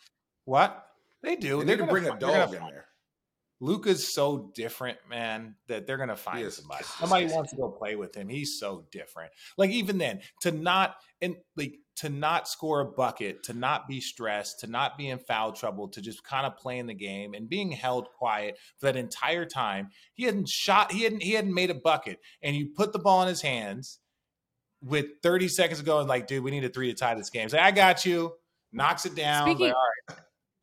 [0.44, 0.86] What
[1.22, 1.58] they do?
[1.58, 2.86] They they're need to bring a fi- they're gonna dog in there.
[3.60, 6.56] Luka's so different, man, that they're gonna find is.
[6.56, 6.84] somebody.
[6.84, 8.28] Somebody wants to go play with him.
[8.28, 9.32] He's so different.
[9.56, 14.00] Like even then, to not and like to not score a bucket, to not be
[14.00, 17.48] stressed, to not be in foul trouble, to just kind of playing the game and
[17.48, 19.90] being held quiet for that entire time.
[20.14, 20.90] He hadn't shot.
[20.92, 21.22] He hadn't.
[21.22, 24.00] He hadn't made a bucket, and you put the ball in his hands
[24.82, 27.48] with 30 seconds ago and like, dude, we need a three to tie this game.
[27.48, 28.34] Say, I got you.
[28.70, 29.48] Knocks it down.
[29.48, 30.18] Speaking- Like, all right.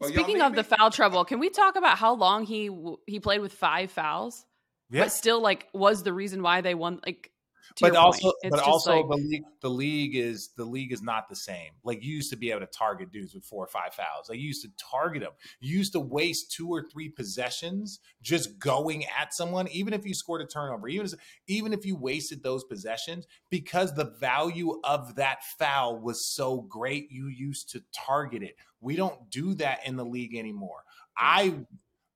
[0.09, 0.57] Speaking of me?
[0.57, 2.69] the foul trouble, can we talk about how long he
[3.07, 4.45] he played with five fouls,
[4.89, 5.03] Yeah.
[5.03, 6.99] but still like was the reason why they won?
[7.05, 7.30] Like, to
[7.79, 11.35] but also, but also like, the league, the league is the league is not the
[11.35, 11.71] same.
[11.83, 14.29] Like you used to be able to target dudes with four or five fouls.
[14.29, 15.31] Like you used to target them.
[15.59, 20.13] You used to waste two or three possessions just going at someone, even if you
[20.13, 21.15] scored a turnover, even as,
[21.47, 27.11] even if you wasted those possessions, because the value of that foul was so great.
[27.11, 28.55] You used to target it.
[28.79, 30.83] We don't do that in the league anymore.
[31.15, 31.65] I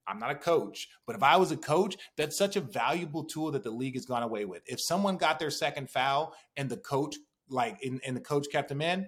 [0.07, 3.51] I'm not a coach, but if I was a coach, that's such a valuable tool
[3.51, 4.61] that the league has gone away with.
[4.65, 7.15] If someone got their second foul and the coach,
[7.49, 9.07] like, and, and the coach kept him in,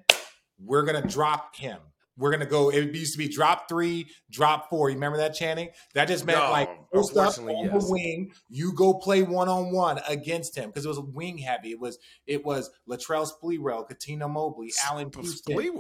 [0.59, 1.79] we're gonna drop him.
[2.17, 2.69] We're gonna go.
[2.69, 4.89] It used to be drop three, drop four.
[4.89, 5.69] You remember that chanting?
[5.93, 8.31] That just meant No, like post up on unfortunately, the wing.
[8.49, 11.69] You go play one on one against him because it was wing heavy.
[11.71, 15.79] It was it was Latrell Sprewell, Cuttino Mobley, Allan Houston,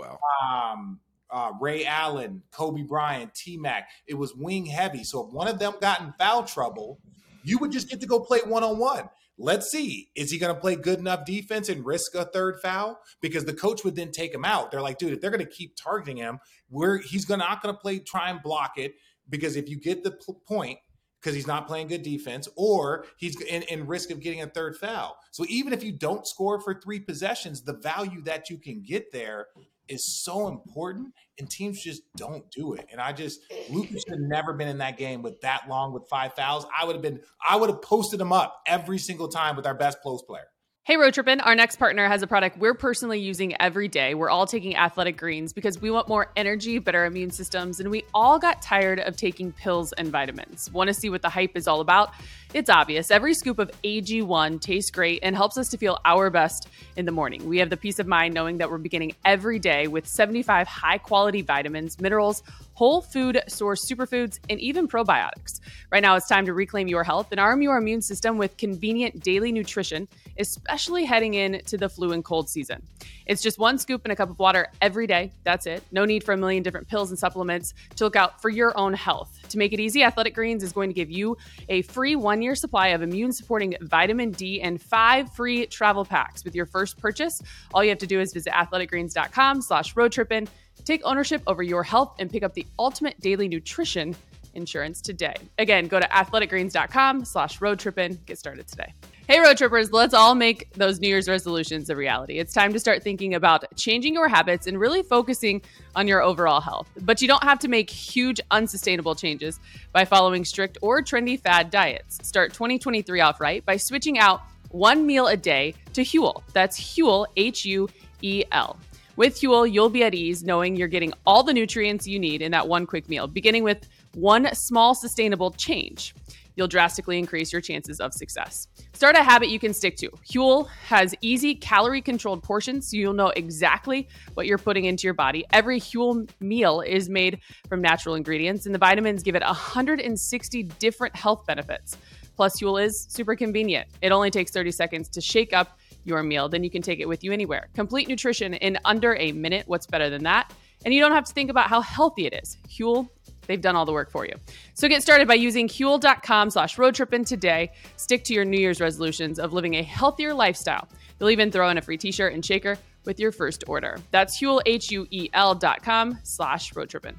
[0.53, 0.99] um,
[1.29, 3.89] uh, Ray Allen, Kobe Bryant, T Mac.
[4.07, 5.03] It was wing heavy.
[5.03, 6.99] So if one of them got in foul trouble,
[7.43, 9.09] you would just get to go play one on one.
[9.39, 12.99] Let's see, is he going to play good enough defense and risk a third foul?
[13.21, 14.71] Because the coach would then take him out.
[14.71, 17.79] They're like, dude, if they're going to keep targeting him, we're he's not going to
[17.79, 18.95] play try and block it
[19.29, 20.79] because if you get the point
[21.21, 24.77] because he's not playing good defense or he's in, in risk of getting a third
[24.77, 25.17] foul.
[25.31, 29.11] So even if you don't score for three possessions, the value that you can get
[29.11, 29.47] there
[29.89, 32.87] is so important and teams just don't do it.
[32.91, 36.07] And I just Lucas should have never been in that game with that long with
[36.09, 36.65] five fouls.
[36.77, 39.75] I would have been I would have posted him up every single time with our
[39.75, 40.47] best post player.
[40.87, 44.13] Hey, Road Trippin', our next partner has a product we're personally using every day.
[44.13, 48.05] We're all taking athletic greens because we want more energy, better immune systems, and we
[48.13, 50.71] all got tired of taking pills and vitamins.
[50.71, 52.11] Want to see what the hype is all about?
[52.57, 53.11] It's obvious.
[53.11, 57.11] Every scoop of AG1 tastes great and helps us to feel our best in the
[57.11, 57.47] morning.
[57.47, 60.97] We have the peace of mind knowing that we're beginning every day with 75 high
[60.97, 62.41] quality vitamins, minerals,
[62.73, 65.59] whole food source superfoods, and even probiotics.
[65.91, 69.23] Right now, it's time to reclaim your health and arm your immune system with convenient
[69.23, 70.07] daily nutrition,
[70.39, 72.81] especially heading into the flu and cold season.
[73.27, 75.31] It's just one scoop in a cup of water every day.
[75.43, 75.83] That's it.
[75.91, 78.93] No need for a million different pills and supplements to look out for your own
[78.93, 79.37] health.
[79.49, 81.37] To make it easy, Athletic Greens is going to give you
[81.69, 86.43] a free one year supply of immune supporting vitamin D and five free travel packs
[86.43, 87.41] with your first purchase.
[87.73, 90.47] All you have to do is visit athleticgreens.com slash roadtrippin.
[90.85, 94.15] Take ownership over your health and pick up the ultimate daily nutrition
[94.53, 95.35] insurance today.
[95.57, 98.25] Again, go to athleticgreens.com slash roadtrippin.
[98.25, 98.93] Get started today.
[99.29, 102.39] Hey, road trippers, let's all make those New Year's resolutions a reality.
[102.39, 105.61] It's time to start thinking about changing your habits and really focusing
[105.97, 106.89] on your overall health.
[107.01, 109.59] But you don't have to make huge, unsustainable changes
[109.91, 112.25] by following strict or trendy fad diets.
[112.25, 116.41] Start 2023 off right by switching out one meal a day to Huel.
[116.53, 117.89] That's Huel, H U
[118.21, 118.79] E L.
[119.17, 122.53] With Huel, you'll be at ease knowing you're getting all the nutrients you need in
[122.53, 126.15] that one quick meal, beginning with one small sustainable change.
[126.57, 128.67] You'll drastically increase your chances of success.
[128.93, 130.09] Start a habit you can stick to.
[130.27, 135.13] Huel has easy calorie controlled portions, so you'll know exactly what you're putting into your
[135.13, 135.45] body.
[135.53, 137.39] Every Huel meal is made
[137.69, 141.95] from natural ingredients, and the vitamins give it 160 different health benefits.
[142.35, 143.87] Plus, Huel is super convenient.
[144.01, 147.07] It only takes 30 seconds to shake up your meal, then you can take it
[147.07, 147.67] with you anywhere.
[147.75, 149.65] Complete nutrition in under a minute.
[149.67, 150.53] What's better than that?
[150.85, 152.57] And you don't have to think about how healthy it is.
[152.67, 153.09] Huel
[153.47, 154.33] They've done all the work for you.
[154.73, 157.71] So get started by using Huel.com slash roadtrippin today.
[157.95, 160.87] Stick to your New Year's resolutions of living a healthier lifestyle.
[161.17, 163.97] They'll even throw in a free t-shirt and shaker with your first order.
[164.11, 167.15] That's Huel, H-U-E-L dot com slash roadtrippin.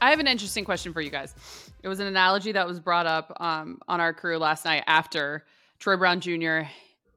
[0.00, 1.34] I have an interesting question for you guys.
[1.82, 5.44] It was an analogy that was brought up um, on our crew last night after
[5.78, 6.60] Troy Brown Jr.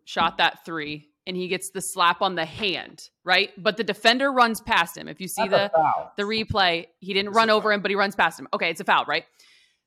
[0.05, 3.51] shot that three and he gets the slap on the hand, right?
[3.55, 5.07] But the defender runs past him.
[5.07, 5.71] If you see the
[6.17, 8.47] the replay, he didn't It's run over him, but he runs past him.
[8.51, 9.25] Okay, it's a foul, right?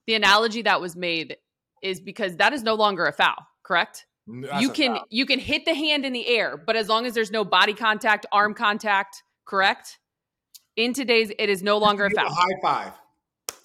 [0.06, 1.36] The analogy that was made
[1.82, 4.06] is because that is no longer a foul, correct?
[4.28, 7.12] That's you can you can hit the hand in the air, but as long as
[7.14, 9.98] there's no body contact, arm contact, correct?
[10.76, 12.28] In today's, it is no longer a foul.
[12.32, 12.92] high five.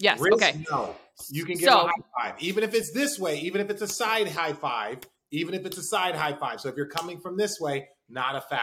[0.00, 0.18] Yes.
[0.20, 0.64] Wrist, Okay.
[0.68, 0.96] No,
[1.30, 3.82] you can give So- a high five, even if it's this way, even if it's
[3.82, 4.98] a side high five,
[5.30, 6.60] even if it's a side high five.
[6.60, 8.60] So if you're coming from this way, not a foul,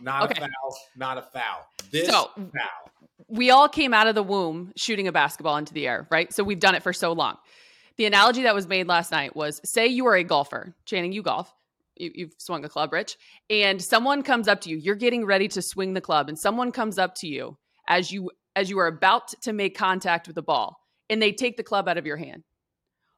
[0.00, 0.42] not Okay.
[0.42, 1.66] a foul, not a foul.
[1.90, 2.90] This So- foul.
[3.28, 6.32] we all came out of the womb shooting a basketball into the air, right?
[6.32, 7.38] So we've done it for so long.
[7.96, 11.22] The analogy that was made last night was say you are a golfer, Channing, you
[11.22, 11.52] golf,
[11.96, 13.16] you, you've swung a club, Rich,
[13.48, 16.70] and someone comes up to you, you're getting ready to swing the club, and someone
[16.72, 17.56] comes up to you
[17.88, 20.78] as you as you are about to make contact with the ball,
[21.10, 22.42] and they take the club out of your hand.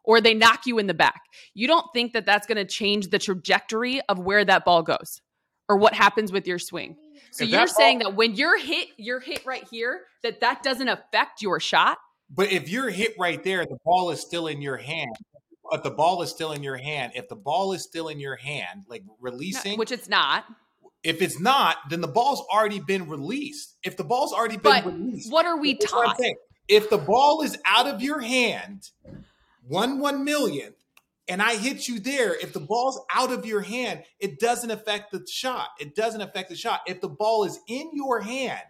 [0.05, 1.21] Or they knock you in the back.
[1.55, 5.21] You don't think that that's going to change the trajectory of where that ball goes
[5.69, 6.97] or what happens with your swing.
[7.31, 10.41] So If you're that saying ball- that when you're hit, you're hit right here, that
[10.41, 11.99] that doesn't affect your shot.
[12.31, 15.15] But if you're hit right there, the ball is still in your hand.
[15.73, 18.37] If the ball is still in your hand, if the ball is still in your
[18.37, 20.45] hand, like releasing, which it's not.
[21.03, 23.77] if it's not, then the ball's already been released.
[23.85, 26.19] If the ball's already been But released, what are we taught?
[26.69, 28.91] If the ball is out of your hand,
[29.69, 30.77] one one millionth,
[31.29, 35.13] and I hit you there, if the ball's out of your hand, it doesn't affect
[35.13, 35.69] the shot.
[35.79, 36.81] It doesn't affect the shot.
[36.87, 38.63] If the ball is in your hand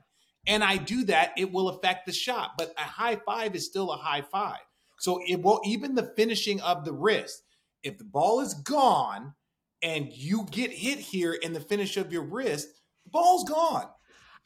[0.46, 2.53] and I do that, it will affect the shot.
[2.59, 4.59] But a high five is still a high five.
[4.99, 7.42] So it will even the finishing of the wrist.
[7.84, 9.34] If the ball is gone
[9.80, 12.66] and you get hit here in the finish of your wrist,
[13.05, 13.86] the ball's gone.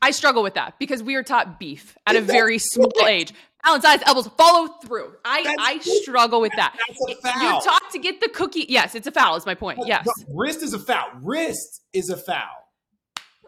[0.03, 3.32] I struggle with that because we are taught beef at a very small age.
[3.64, 5.12] Balance eyes, elbows, follow through.
[5.24, 6.76] I That's I struggle with that.
[6.88, 8.66] That's a You're taught to get the cookie.
[8.68, 9.36] Yes, it's a foul.
[9.36, 9.78] Is my point.
[9.86, 10.06] Yes.
[10.06, 11.08] No, wrist is a foul.
[11.22, 12.48] Wrist is a foul.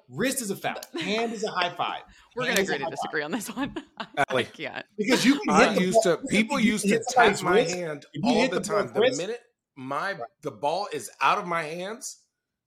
[0.08, 0.76] Wrist is a foul.
[1.00, 2.02] Hand is a high five.
[2.36, 2.96] We're gonna agree to high five.
[2.96, 3.74] disagree on this one.
[4.28, 4.84] I can't.
[4.96, 7.42] Because you can I hit the used to ball- people you used to hit tap
[7.42, 8.92] my wrist, hand all the the time.
[8.92, 9.40] The wrist- minute
[9.76, 12.20] my the ball is out of my hands,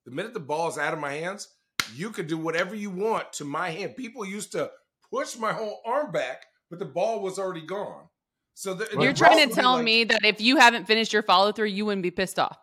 [0.05, 1.47] the minute the ball is out of my hands,
[1.95, 3.95] you can do whatever you want to my hand.
[3.95, 4.69] People used to
[5.09, 8.03] push my whole arm back, but the ball was already gone.
[8.53, 11.21] So the, You're the trying to tell like- me that if you haven't finished your
[11.23, 12.57] follow through, you wouldn't be pissed off.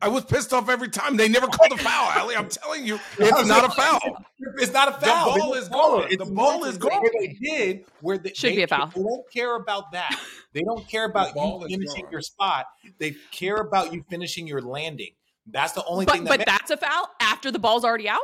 [0.00, 1.16] I was pissed off every time.
[1.16, 2.36] They never called a foul, Allie.
[2.36, 4.24] I'm telling you, it's not a foul.
[4.58, 5.34] It's not a foul.
[5.34, 6.06] The ball is gone.
[6.08, 7.02] It's The ball is gone.
[7.02, 8.86] Where they did where they Should they be a foul.
[8.94, 10.16] They don't care about that.
[10.52, 12.12] They don't care about you finishing gone.
[12.12, 12.66] your spot.
[12.98, 15.10] They care about you finishing your landing.
[15.48, 16.54] That's the only But thing that but matters.
[16.68, 18.20] that's a foul after the ball's already out.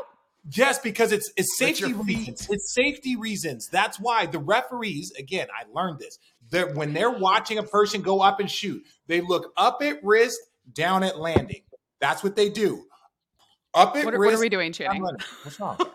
[0.51, 2.47] Yes, because it's it's safety reasons.
[2.51, 3.69] It's safety reasons.
[3.69, 6.19] That's why the referees, again, I learned this.
[6.51, 10.39] They're, when they're watching a person go up and shoot, they look up at wrist,
[10.73, 11.63] down at landing.
[12.01, 12.85] That's what they do.
[13.73, 14.33] Up at What, are- wrist.
[14.35, 15.03] what are we doing, Channing?
[15.03, 15.79] What's wrong?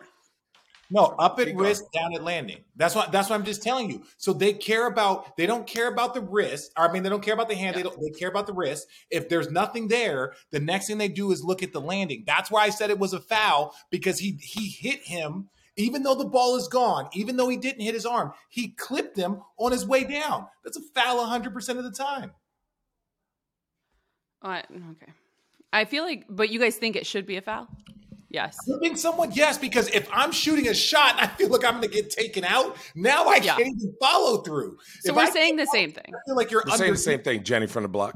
[0.92, 2.64] No, up at wrist, down at landing.
[2.76, 4.04] That's what that's what I'm just telling you.
[4.18, 6.72] So they care about they don't care about the wrist.
[6.76, 7.76] I mean, they don't care about the hand.
[7.76, 8.88] They don't they care about the wrist.
[9.12, 12.24] If there's nothing there, the next thing they do is look at the landing.
[12.26, 15.50] That's why I said it was a foul because he he hit him.
[15.78, 19.16] Even though the ball is gone, even though he didn't hit his arm, he clipped
[19.16, 20.46] him on his way down.
[20.62, 22.34] That's a foul 100% of the time.
[24.42, 24.62] Uh,
[24.92, 25.14] okay.
[25.72, 27.70] I feel like, but you guys think it should be a foul?
[28.30, 28.58] Yes.
[28.64, 31.90] Clipping someone, yes, because if I'm shooting a shot and I feel like I'm going
[31.90, 33.56] to get taken out, now I Yeah.
[33.56, 34.78] can't even follow through.
[35.02, 36.06] So If we're I saying the same thing.
[36.08, 38.14] I feel like you're We're saying the same thing, Jenny from the block.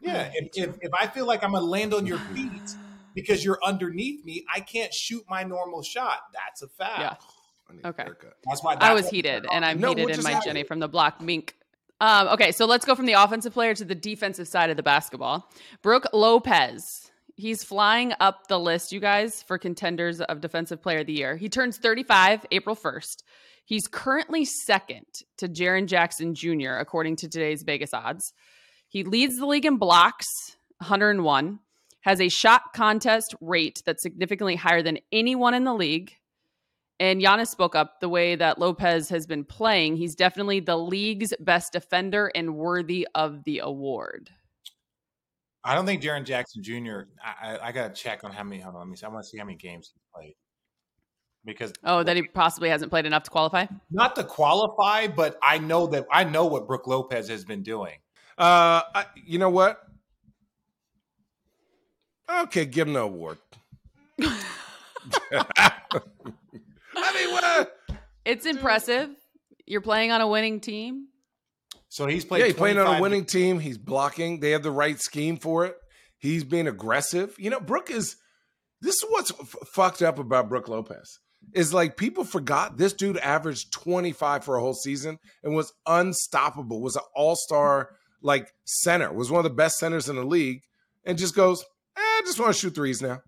[0.00, 2.62] Yeah, if, if, if I feel like I'm gonna land on your feet
[3.14, 6.18] because you're underneath me, I can't shoot my normal shot.
[6.34, 7.00] That's a fact.
[7.00, 7.14] Yeah.
[7.70, 8.06] I need a Okay.
[8.48, 10.44] That's why I was heated, and I'm No, heated in my happened?
[10.44, 11.54] Jenny from the block mink.
[12.00, 14.82] Um, okay, so let's go from the offensive player to the defensive side of the
[14.82, 15.50] basketball.
[15.82, 17.07] Brooke Lopez.
[17.38, 21.36] He's flying up the list, you guys, for contenders of Defensive Player of the Year.
[21.36, 23.22] He turns 35 April 1st.
[23.64, 28.32] He's currently second to Jaren Jackson Jr., according to today's Vegas odds.
[28.88, 30.26] He leads the league in blocks,
[30.78, 31.60] 101,
[32.00, 36.10] has a shot contest rate that's significantly higher than anyone in the league.
[36.98, 39.94] And Giannis spoke up the way that Lopez has been playing.
[39.94, 44.30] He's definitely the league's best defender and worthy of the award.
[45.68, 47.02] I don't think Jaren Jackson Jr.
[47.22, 48.60] I, I, I gotta check on how many.
[48.62, 48.96] Hold on, let me.
[48.96, 50.34] See, I want to see how many games he played
[51.44, 53.66] because Oh, that he possibly hasn't played enough to qualify?
[53.90, 57.96] not to qualify, but I know that I know what Brooke Lopez has been doing.
[58.38, 59.82] Uh, I, you know what?
[62.30, 63.38] Okay, give him the award.
[64.22, 65.72] I
[67.14, 67.76] mean, what?
[68.24, 69.10] It's impressive.
[69.66, 71.08] You're playing on a winning team.
[71.88, 72.40] So he's played.
[72.40, 73.60] Yeah, he's playing on a 25 winning team.
[73.60, 74.40] He's blocking.
[74.40, 75.76] They have the right scheme for it.
[76.18, 77.34] He's being aggressive.
[77.38, 78.16] You know, Brooke is.
[78.80, 81.18] This is what's f- fucked up about Brooke Lopez
[81.54, 86.80] is like people forgot this dude averaged 25 for a whole season and was unstoppable.
[86.80, 87.90] Was an all star
[88.22, 89.12] like center.
[89.12, 90.62] Was one of the best centers in the league,
[91.04, 91.62] and just goes,
[91.96, 93.20] eh, I just want to shoot threes now.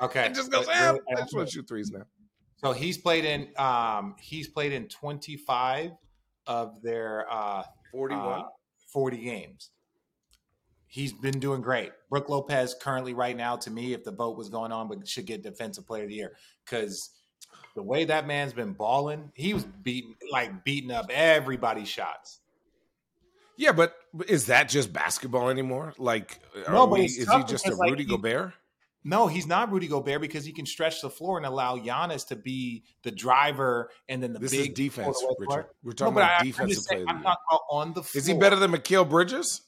[0.00, 2.04] Okay, And just goes, eh, really, I just want to shoot threes now.
[2.56, 3.48] So he's played in.
[3.56, 5.92] Um, he's played in 25
[6.46, 7.62] of their uh,
[7.92, 8.40] 41.
[8.40, 8.44] uh,
[8.92, 9.70] 40 games.
[10.86, 11.92] He's been doing great.
[12.08, 15.26] Brooke Lopez currently right now, to me, if the vote was going on, but should
[15.26, 16.32] get defensive player of the year
[16.64, 17.10] because
[17.76, 22.40] the way that man's been balling, he was beating like beating up everybody's shots.
[23.56, 23.94] yeah, but
[24.26, 25.92] is that just basketball anymore?
[25.98, 28.54] Like, are No, but we- it's is he just a because, like, Rudy he- Gobert?
[29.02, 32.36] No, he's not Rudy Gobert because he can stretch the floor and allow Giannis to
[32.36, 35.66] be the driver and then the This big is defense, Richard.
[35.82, 37.38] We're talking but about I- defensive saying, I'm about
[37.70, 38.18] on the floor.
[38.20, 39.62] Is he better than Mikal Bridges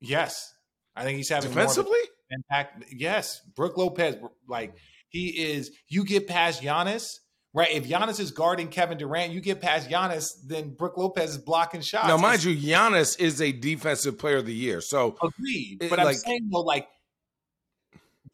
[0.00, 0.52] Yes,
[0.96, 1.98] I think he's having more of a defensively?
[2.30, 2.84] impact.
[2.90, 4.16] Yes, Brooke Lopez,
[4.48, 4.74] like
[5.10, 5.70] he is.
[5.88, 7.16] You get past Giannis,
[7.52, 7.70] right?
[7.70, 11.82] If Giannis is guarding Kevin Durant, you get past Giannis, then Brooke Lopez is blocking
[11.82, 12.08] shots.
[12.08, 14.80] Now, mind you, Giannis is a defensive player of the year.
[14.80, 15.78] So, agreed.
[15.82, 16.88] it- But I'm like- saying though, like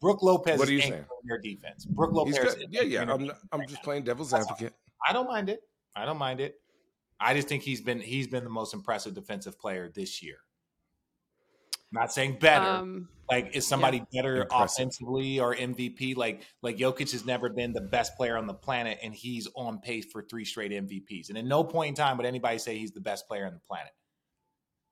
[0.01, 0.93] Brooke Lopez What are you is saying?
[0.95, 1.85] anchoring your defense.
[1.85, 2.47] Brooke Lopez, good.
[2.59, 3.01] is Yeah, yeah.
[3.01, 4.73] I'm, I'm defense just right playing devil's That's advocate.
[4.73, 5.09] now.
[5.09, 5.61] I don't mind it.
[5.95, 6.55] I don't mind it.
[7.19, 10.37] I just think he's been he's been the most impressive defensive player this year.
[11.91, 12.65] Not saying better.
[12.67, 14.65] Um, Like, is somebody better Impressive.
[14.83, 16.15] offensively or MVP?
[16.17, 19.79] Like, like Jokic has never been the best player on the planet, and he's on
[19.79, 21.29] pace for three straight MVPs.
[21.29, 23.59] And at no point in time would anybody say he's the best player on the
[23.59, 23.91] planet.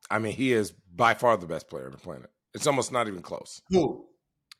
[0.10, 2.30] I mean, he is by far the best player on the planet.
[2.54, 3.62] It's almost not even close.
[3.70, 4.06] Who?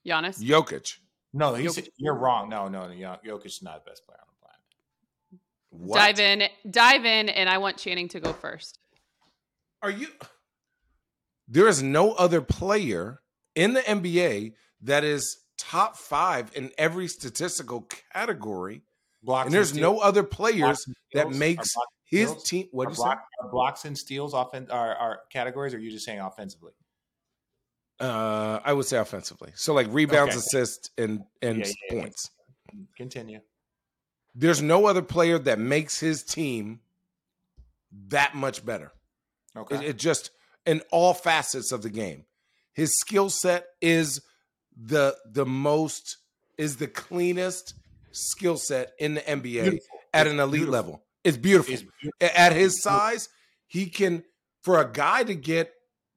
[0.06, 0.40] Giannis.
[0.42, 0.98] Jokic.
[1.34, 2.50] No, he's, you're wrong.
[2.50, 3.18] No, no, no.
[3.26, 5.42] Jokic is not the best player on the planet.
[5.70, 5.98] What?
[5.98, 8.80] Dive in, dive in, and I want Channing to go first.
[9.82, 10.08] Are you?
[11.48, 13.22] There is no other player
[13.56, 18.84] in the NBA that is top five in every statistical category,
[19.22, 22.68] Blocks and there's steals- no other players that makes are his steals- team.
[22.72, 23.04] What are do you say?
[23.04, 26.72] block- are blocks and steals offen- are, are categories, or are you just saying offensively?
[28.00, 29.52] Uh, I would say offensively.
[29.56, 30.40] So like rebounds, Okay.
[30.40, 32.02] assists, and and Yeah, yeah, yeah.
[32.02, 32.30] points.
[32.98, 33.40] Continue.
[34.34, 36.82] There's no other player that makes his team
[38.10, 38.92] that much better.
[39.56, 39.76] Okay.
[39.78, 40.32] It, it just
[40.66, 42.26] in all facets of the game.
[42.74, 44.22] His skill set is
[44.76, 46.18] the the most
[46.58, 47.74] is the cleanest
[48.12, 50.00] skill set in the NBA Beautiful.
[50.14, 50.74] at an elite beautiful.
[50.74, 51.04] level.
[51.24, 51.74] It's beautiful.
[51.74, 52.30] It's beautiful.
[52.38, 53.30] At his size,
[53.68, 54.24] he can
[54.64, 55.72] for a guy to get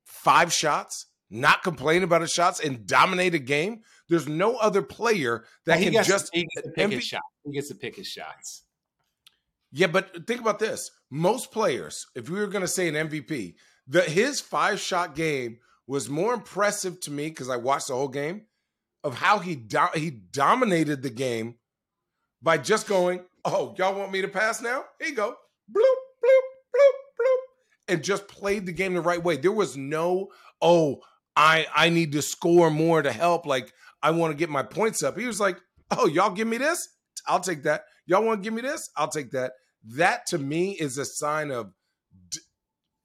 [0.05, 3.83] five shots, not complain about his shots, and dominate a game.
[4.09, 7.22] There's no other player that he can gets, just he gets to pick his shot.
[7.45, 8.64] He gets to pick his shots.
[9.70, 10.91] Yeah, but think about this.
[11.11, 13.55] Most players, if we were going to say an MVP,
[13.87, 18.09] the his five shot game was more impressive to me because I watched the whole
[18.09, 18.47] game
[19.05, 21.57] of how he do- he dominated the game
[22.43, 24.85] by just going, "Oh, y'all want me to pass now?
[24.99, 25.31] Here you go,
[25.70, 27.39] bloop bloop bloop bloop,"
[27.89, 29.37] and just played the game the right way.
[29.37, 31.03] There was no, "Oh,
[31.39, 33.72] I I need to score more to help." Like
[34.03, 35.18] I want to get my points up.
[35.18, 35.59] He was like,
[35.91, 36.89] "Oh, y'all give me this,
[37.26, 37.84] I'll take that.
[38.07, 39.53] Y'all want to give me this, I'll take that."
[39.84, 41.72] That to me is a sign of
[42.28, 42.41] d-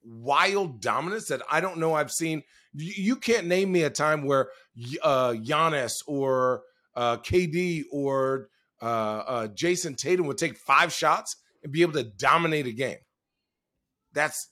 [0.03, 2.43] wild dominance that I don't know I've seen.
[2.73, 4.49] You, you can't name me a time where
[5.01, 6.63] uh, Giannis or
[6.95, 8.49] uh, KD or
[8.81, 12.97] uh, uh, Jayson Tatum would take five shots and be able to dominate a game.
[14.13, 14.49] That's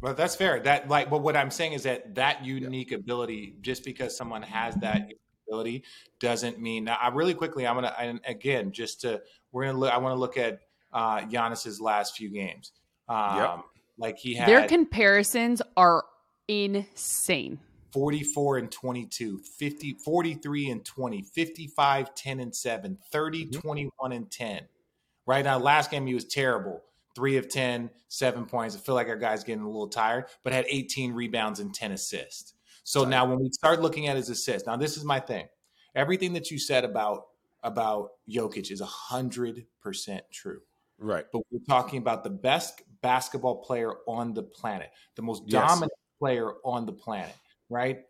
[0.00, 0.60] Well, that's fair.
[0.60, 4.74] That like, but what I'm saying is that that unique ability, just because someone has
[4.76, 5.10] that
[5.48, 5.84] ability,
[6.20, 6.84] doesn't mean.
[6.84, 9.20] Now, I really quickly, I'm gonna, and again, just to,
[9.52, 9.92] we're gonna look.
[9.92, 10.60] I want to look at
[10.92, 12.72] uh Giannis's last few games.
[13.08, 13.60] Um, Yep.
[13.98, 16.04] Like he had Their comparisons are
[16.48, 17.58] insane.
[17.92, 23.60] 44 and 22, 50, 43 and 20, 55, 10 and 7, 30, Mhm.
[23.60, 24.68] 21 and 10.
[25.26, 26.82] Right now, last game he was terrible.
[27.14, 28.76] Three of 10, seven points.
[28.76, 31.92] I feel like our guy's getting a little tired, but had 18 rebounds and 10
[31.92, 32.54] assists.
[32.84, 35.46] So now when we start looking at his assists, now this is my thing.
[35.94, 37.26] Everything that you said about
[37.62, 39.66] about Jokic is 100%
[40.32, 40.60] true
[40.98, 41.26] right.
[41.32, 45.68] but we're talking about the best basketball player on the planet, the most Yes.
[45.68, 47.34] dominant player on the planet,
[47.68, 48.04] right?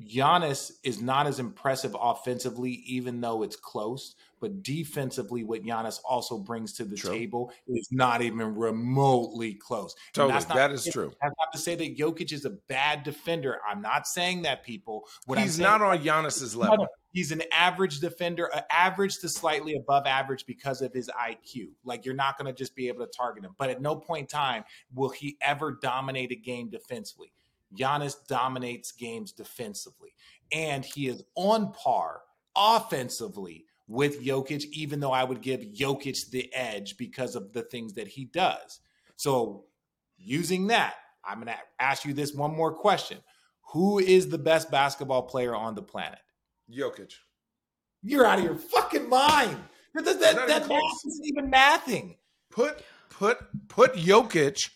[0.00, 4.14] Giannis is not as impressive offensively, even though it's close.
[4.42, 7.12] But defensively, what Giannis also brings to the True.
[7.12, 9.94] table is not even remotely close.
[10.12, 10.32] Totally.
[10.32, 11.12] not That is true.
[11.22, 13.60] That's not to say that Jokic is a bad defender.
[13.70, 15.06] I'm not saying that, people.
[15.26, 16.88] What He's saying not on Giannis's level.
[17.12, 21.68] He's an average defender, average to slightly above average because of his IQ.
[21.84, 23.54] Like you're not going to just be able to target him.
[23.58, 27.32] But at no point in time will he ever dominate a game defensively.
[27.78, 30.14] Giannis dominates games defensively,
[30.50, 32.22] and he is on par
[32.56, 34.64] offensively with Jokic.
[34.72, 38.80] Even though I would give Jokic the edge because of the things that he does.
[39.16, 39.64] So,
[40.16, 43.18] using that, I'm going to ask you this one more question:
[43.72, 46.20] Who is the best basketball player on the planet?
[46.70, 47.12] Jokic.
[48.02, 49.56] You're out of your fucking mind.
[49.94, 52.16] That, that, that, that even math isn't even mathing.
[52.50, 53.38] Put put
[53.68, 54.70] put Jokic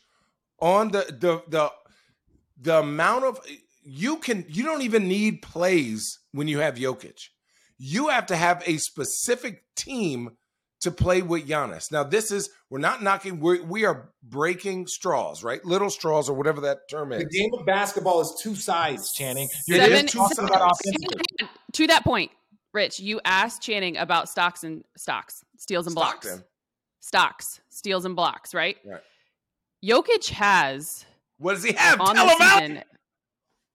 [0.61, 1.73] on the the the
[2.61, 3.41] the amount of
[3.83, 7.29] you can you don't even need plays when you have Jokic.
[7.79, 10.31] You have to have a specific team
[10.83, 11.91] to play with Giannis.
[11.91, 15.65] Now this is we're not knocking we're, we are breaking straws, right?
[15.65, 17.25] Little straws or whatever that term is.
[17.25, 19.49] The game of basketball is two sides, Channing.
[19.67, 21.49] You're It is Seven, just two talking seven- about offensive.
[21.73, 22.31] to that point,
[22.73, 26.27] Rich, you asked Channing about stocks and stocks, steals and blocks.
[26.27, 26.45] Stockton.
[27.01, 28.77] Stocks, steals and blocks, right?
[28.85, 29.01] Right.
[29.85, 31.05] Jokic has
[31.39, 32.01] What does he have?
[32.01, 32.85] on Tell the him out.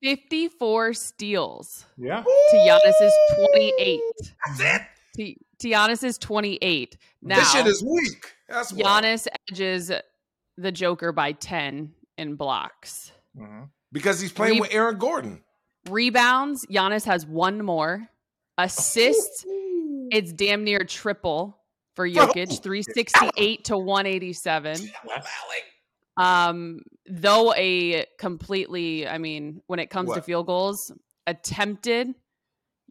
[0.03, 2.23] Season 54 steals Yeah.
[2.23, 3.99] to Giannis's 28.
[4.47, 4.81] That's it.
[5.17, 6.97] To, to Giannis's 28.
[7.21, 8.33] Now, this shit is weak.
[8.49, 8.81] That's why.
[8.81, 9.91] Giannis edges
[10.57, 13.11] the Joker by 10 in blocks.
[13.37, 13.69] Mhm.
[13.93, 15.43] because he's playing Re- with Aaron Gordon.
[15.89, 18.07] Rebounds, Giannis has one more.
[18.57, 19.45] Assists,
[20.11, 21.57] it's damn near triple
[21.95, 24.77] for Jokic, 368 to 187.
[26.17, 30.91] Um, though a completely, I mean, when it comes to field goals,
[31.27, 32.13] attempted,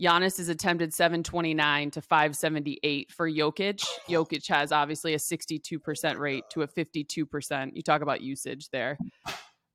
[0.01, 3.85] Giannis is attempted 729 to 578 for Jokic.
[4.09, 7.71] Jokic has obviously a 62% rate to a 52%.
[7.75, 8.97] You talk about usage there.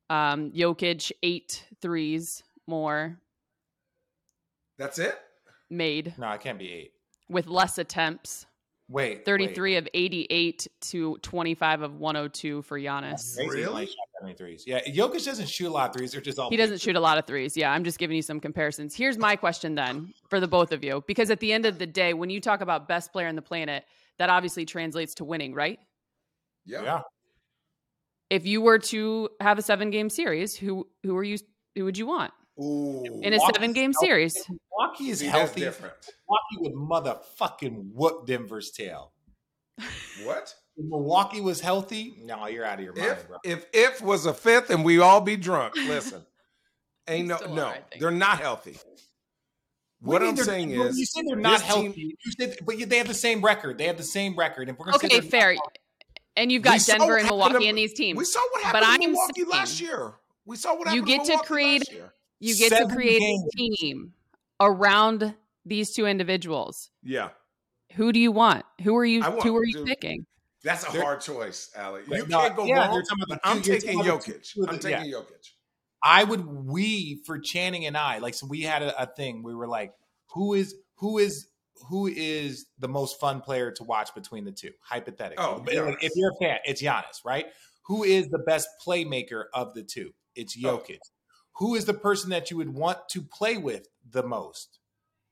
[0.09, 3.19] Um, Jokic eight threes more
[4.77, 5.17] That's it.
[5.69, 6.91] made No, it can't be eight.
[7.29, 8.45] with less attempts.
[8.87, 12.85] Wait, 33 of 88 to 25 of 102 for Wait.
[12.85, 13.37] Giannis.
[13.37, 13.87] Really?
[13.87, 14.63] shot that many threes.
[14.67, 16.11] Yeah, Jokic doesn't shoot a lot of threes.
[16.11, 16.51] They're just all.
[16.51, 17.57] He doesn't shoot a lot of threes.
[17.57, 18.95] Yeah, I'm just giving you some comparisons.
[18.95, 21.87] Here's my question then for the both of you because at the end of the
[21.87, 23.85] day when you talk about best player on the planet,
[24.19, 25.79] that obviously translates to winning, right?
[26.65, 26.83] Yeah.
[26.83, 27.01] Yeah.
[28.29, 31.39] If you were to have a 7-game series, who who are you
[31.73, 33.03] who would you want Ooh.
[33.21, 34.35] in a 7-game series?
[34.49, 35.61] Milwaukee is See, that's healthy.
[35.61, 35.93] different.
[36.27, 39.11] Milwaukee would motherfucking whoop Denver's tail.
[40.23, 40.53] What?
[40.77, 43.37] If Milwaukee was healthy, no, you're out of your mind, If bro.
[43.43, 46.25] if if was a fifth and we all be drunk, listen,
[47.07, 48.77] ain't no no, are, they're not healthy.
[50.01, 51.93] What What I'm saying is, you say they're not this healthy.
[51.93, 53.77] team- you said, but they have the same record.
[53.77, 54.63] They have the same record.
[54.69, 55.55] And if we're gonna Okay, they're fair.
[56.37, 58.17] And you've got Denver and Milwaukee to- in these teams.
[58.17, 60.13] we saw what But happened to I'm Milwaukee saying- last year.
[60.45, 62.13] We saw what You happened get to to Milwaukee create- last year.
[62.39, 63.43] You get seven to create games.
[63.53, 64.13] a team
[64.59, 66.89] around these two individuals.
[67.03, 67.29] Yeah,
[67.93, 68.65] Who do you want?
[68.83, 70.25] Who are you want- who are you dude, picking?
[70.63, 72.01] that's a They're- hard choice, Ali.
[72.09, 72.93] You no, can't go yeah, wrong.
[72.93, 74.69] you're talking about But the I'm taking talking about Jokic.
[74.69, 75.51] I'm taking Jokic.
[76.03, 79.55] I would we for Channing and I like so we had a, a thing we
[79.55, 79.93] were like
[80.33, 81.47] who is who is
[81.89, 85.97] who is the most fun player to watch between the two hypothetically Oh, Giannis.
[86.01, 87.47] if you're a fan it's Giannis right
[87.83, 90.77] who is the best playmaker of the two it's Oh.
[90.77, 90.99] Jokic
[91.57, 94.79] who is the person that you would want to play with the most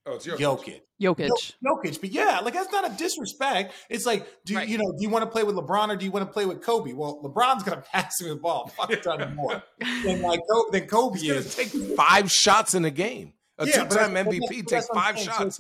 [0.06, 0.82] Oh, it's Jokic.
[1.02, 1.54] Jokic Jokic.
[1.66, 3.74] Jokic, but yeah, like that's not a disrespect.
[3.90, 4.68] It's like, do Right.
[4.68, 4.92] you know?
[4.92, 6.92] Do you want to play with LeBron or do you want to play with Kobe?
[6.92, 9.64] Well, LeBron's gonna pass him the ball a fuck ton more
[10.04, 11.56] than like Kobe, than Kobe He's is.
[11.56, 13.32] take five shots in a game.
[13.60, 15.28] A Yeah, two-time that's- but MVP that's- takes that's what five saying.
[15.30, 15.60] Shots.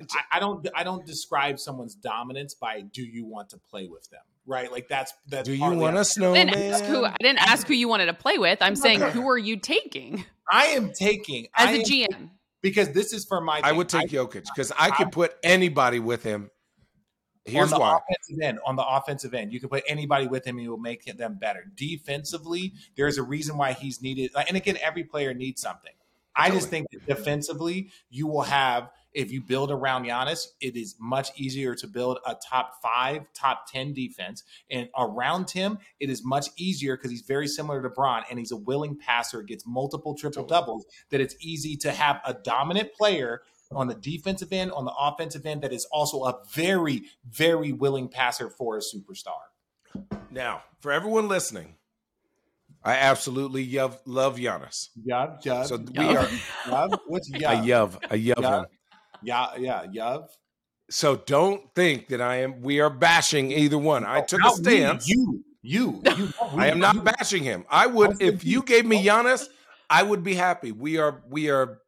[0.00, 0.68] it's like, I, I don't.
[0.74, 4.72] I don't describe someone's dominance by do you want to play with them, right?
[4.72, 5.48] Like that's that's.
[5.48, 6.46] Do you want how- a I snowman?
[6.48, 8.58] didn't ask who I didn't ask who you wanted to play with.
[8.60, 12.30] I'm saying who are you taking I am taking as I a am- GM?
[12.62, 13.58] because this is for my.
[13.62, 13.76] I thing.
[13.76, 16.50] would take Jokic because I could put anybody with him.
[17.44, 17.96] Here's on the why.
[17.98, 20.76] offensive end, on the offensive end, you can put anybody with him and he will
[20.76, 21.64] make them better.
[21.76, 24.30] Defensively, there's a reason why he's needed.
[24.46, 25.92] And again, every player needs something.
[26.36, 30.96] I just think that defensively, you will have if you build around Giannis, it is
[31.00, 36.24] much easier to build a top five, top ten defense, and around him, it is
[36.24, 40.14] much easier because he's very similar to Bron and he's a willing passer, gets multiple
[40.14, 40.86] triple doubles.
[41.10, 43.42] That it's easy to have a dominant player
[43.72, 48.08] on the defensive end, on the offensive end, that is also a very, very willing
[48.08, 50.08] passer for a superstar.
[50.30, 51.74] Now, for everyone listening,
[52.84, 54.90] I absolutely love love Giannis.
[55.06, 55.66] Yuv, Yuv.
[55.66, 56.98] So we are Yuv.
[57.06, 57.64] What's a Yuv?
[57.66, 58.66] yuv, a yuv Yuv.
[59.22, 59.26] Him.
[59.26, 60.28] Yeah, yeah, Yuv.
[60.90, 62.62] So don't think that I am.
[62.62, 64.04] We are bashing either one.
[64.04, 65.08] I took a Not we, stance.
[65.08, 66.32] You, you, you.
[66.56, 67.64] I am not bashing him.
[67.68, 69.46] I I would if you gave me Giannis,
[69.90, 70.72] I would be happy.
[70.72, 71.78] We are we are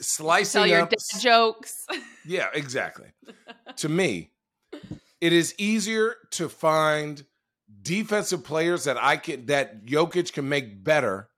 [0.00, 0.90] slicing Tell your up.
[0.90, 1.86] dad jokes.
[2.26, 3.08] Yeah, exactly.
[3.76, 4.30] to me,
[5.20, 7.22] it is easier to find
[7.82, 11.28] defensive players that I can that Jokic can make better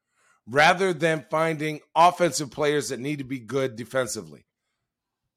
[0.47, 4.46] rather than finding offensive players that need to be good defensively.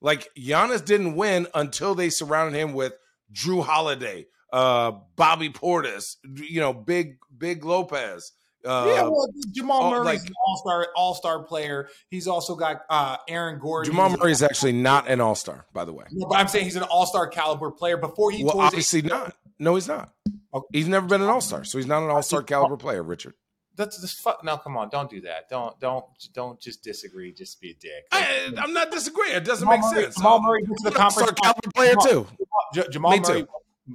[0.02, 2.94] Like Giannis didn't win until they surrounded him with
[3.34, 8.32] Jrue Holiday, uh, Bobby Portis, you know, big big Lopez.
[8.66, 11.88] Uh, yeah, well, Jamal oh, Murray's like- an all-star, all-star player.
[12.10, 13.92] He's also got uh, Aaron Gordon.
[13.92, 16.04] Jamal Murray is actually not an All Star, by the way.
[16.12, 17.96] No, but I'm saying he's an all-star caliber player.
[17.96, 19.34] Before he Well, obviously not.
[19.60, 20.12] No, he's not.
[20.54, 20.68] Okay.
[20.74, 23.34] He's never been an All Star, so he's not an All Star caliber player, Richard.
[23.80, 24.44] That's just fuck.
[24.44, 25.48] No, come on, don't do that.
[25.50, 27.32] Don't, don't, don't just disagree.
[27.32, 28.06] Just be a dick.
[28.12, 29.36] I, I'm not disagreeing.
[29.38, 30.16] It doesn't Jamal make Murray, sense.
[30.18, 31.40] Jamal Murray went to the I'm an All-Star conference.
[31.42, 32.28] caliber player too.
[32.74, 33.42] J- Jamal Me Murray.
[33.44, 33.48] too.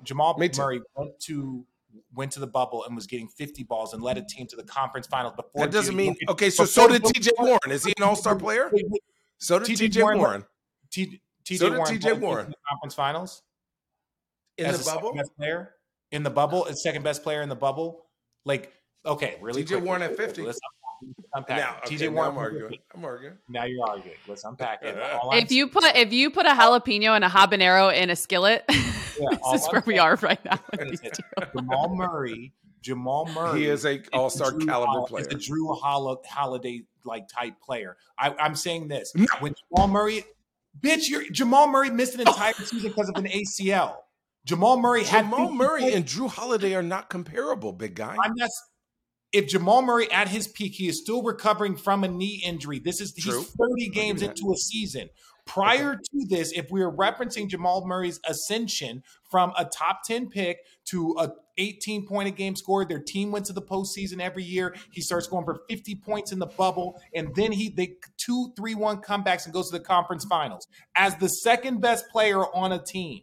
[0.03, 0.63] Jamal Me too.
[0.63, 1.67] Murray went to
[2.15, 4.63] went to the bubble and was getting 50 balls and led a team to the
[4.65, 5.61] conference finals before.
[5.67, 6.49] That doesn't mean okay.
[6.51, 7.33] So so did T.J.
[7.39, 7.71] Warren.
[7.71, 8.73] Is he an All Star player?
[9.39, 10.03] So did T.J.
[10.03, 10.45] Warren-
[10.91, 11.21] TJ
[11.59, 12.13] So Warren T.J.
[12.15, 12.47] Warren.
[12.49, 13.43] the conference finals
[14.57, 15.13] in the bubble.
[15.15, 15.75] best player
[16.11, 18.07] in the bubble, as second best player in the bubble.
[18.45, 18.73] Like,
[19.05, 19.75] okay, really, T.J.
[19.77, 19.87] quickly.
[19.87, 20.43] Warren at 50.
[20.43, 20.59] Let's
[21.35, 21.87] unpack Now, it.
[21.87, 22.31] okay, TJ now Warren.
[22.33, 22.79] I'm arguing.
[22.95, 23.35] I'm arguing.
[23.49, 24.17] Now you're arguing.
[24.29, 24.99] Let's unpack it.
[25.23, 28.17] All I'm if you put if you put a jalapeno and a habanero in a
[28.17, 30.59] skillet, Yeah, this is I'm where we are right now.
[30.71, 31.47] with saying these is two.
[31.57, 32.53] Jamal Murray.
[32.83, 33.61] Jamal Murray.
[33.61, 35.27] He is a All Star caliber Hol- player.
[35.27, 37.97] Is a Drew Hol- Holiday like type player.
[38.19, 39.27] I, I'm saying this No.
[39.41, 40.25] when Jamal Murray,
[40.81, 42.33] bitch, you're, Jamal Murray missed an oh.
[42.33, 43.97] entire season because of an ACL.
[44.47, 45.97] Jamal Murray had Jamal Murray points.
[45.97, 48.17] and Jrue Holiday are not comparable, big guy.
[48.23, 48.51] I'm not.
[49.35, 52.79] If Jamal Murray at his peak, he is still recovering from a knee injury.
[52.79, 53.41] This is True.
[53.41, 55.11] he's 30 games into a season.
[55.45, 60.59] Prior to this, if we are referencing Jamal Murray's ascension from a top 10 pick
[60.87, 64.75] to a 18 point a game scorer, their team went to the postseason every year.
[64.93, 68.75] He starts going for 50 points in the bubble, and then he they two, three,
[68.75, 72.83] one comebacks and goes to the conference finals as the second best player on a
[72.83, 73.23] team.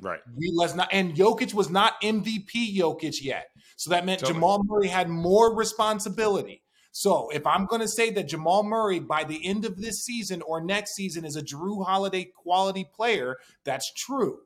[0.00, 0.20] Right.
[0.34, 3.51] We let's not and Jokic was not MVP Jokic yet.
[3.82, 4.34] So that meant Tell me.
[4.34, 6.62] Jamal Murray had more responsibility.
[6.92, 10.40] So if I'm going to say that Jamal Murray by the end of this season
[10.42, 14.38] or next season is a Jrue Holiday quality player, that's true.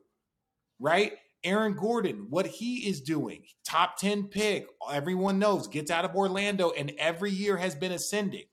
[0.79, 1.13] Right?
[1.43, 6.71] Aaron Gordon, what he is doing, top 10 pick, everyone knows, gets out of Orlando
[6.71, 8.45] and every year has been ascending.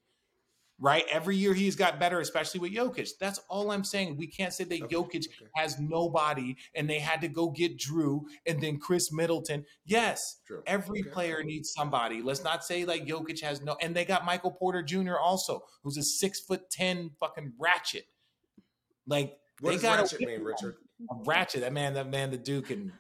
[0.81, 1.05] Right?
[1.09, 3.11] Every year he's got better, especially with Jokic.
[3.21, 4.17] That's all I'm saying.
[4.17, 5.49] We can't say that Okay, Jokic okay.
[5.55, 9.65] has nobody and they had to go get Jrue and then Khris Middleton.
[9.85, 10.63] Yes, True.
[10.67, 11.11] every Okay.
[11.11, 12.23] player needs somebody.
[12.23, 15.17] Let's not say like Jokic has no and they got Michael Porter Jr.
[15.17, 18.07] also, who's a six foot ten fucking ratchet.
[19.07, 20.75] Like What they got ratchet mean, Richard?
[21.09, 21.61] A ratchet.
[21.61, 22.91] That man, that man, the Duke, and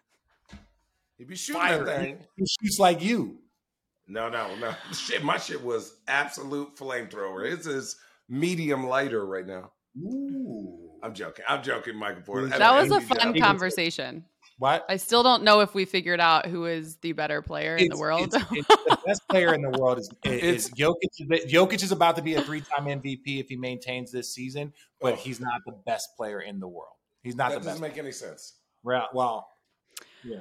[1.18, 2.18] He be shooting fire.
[2.36, 3.38] he shoots like you.
[4.06, 4.74] No, no, no.
[4.92, 7.50] Shit, my shit was absolute flamethrower.
[7.50, 7.96] It's is
[8.28, 9.70] medium lighter right now.
[9.98, 10.90] Ooh.
[11.02, 11.44] I'm joking.
[11.48, 12.46] I'm joking, Michael Porter.
[12.48, 13.42] That That was a fun Johnson.
[13.42, 14.24] conversation.
[14.58, 14.84] What?
[14.88, 17.98] I still don't know if we figured out who is the better player in the
[17.98, 18.22] world.
[18.34, 21.50] it's- it's the best player in the world is, is, It's- is Jokic.
[21.50, 25.16] Jokic is about to be a three-time MVP if he maintains this season, but Oh.
[25.16, 26.94] he's not the best player in the world.
[27.22, 27.94] He's not That the doesn't best.
[27.96, 28.54] make any sense.
[28.82, 29.48] Well, well,
[30.22, 30.40] yeah.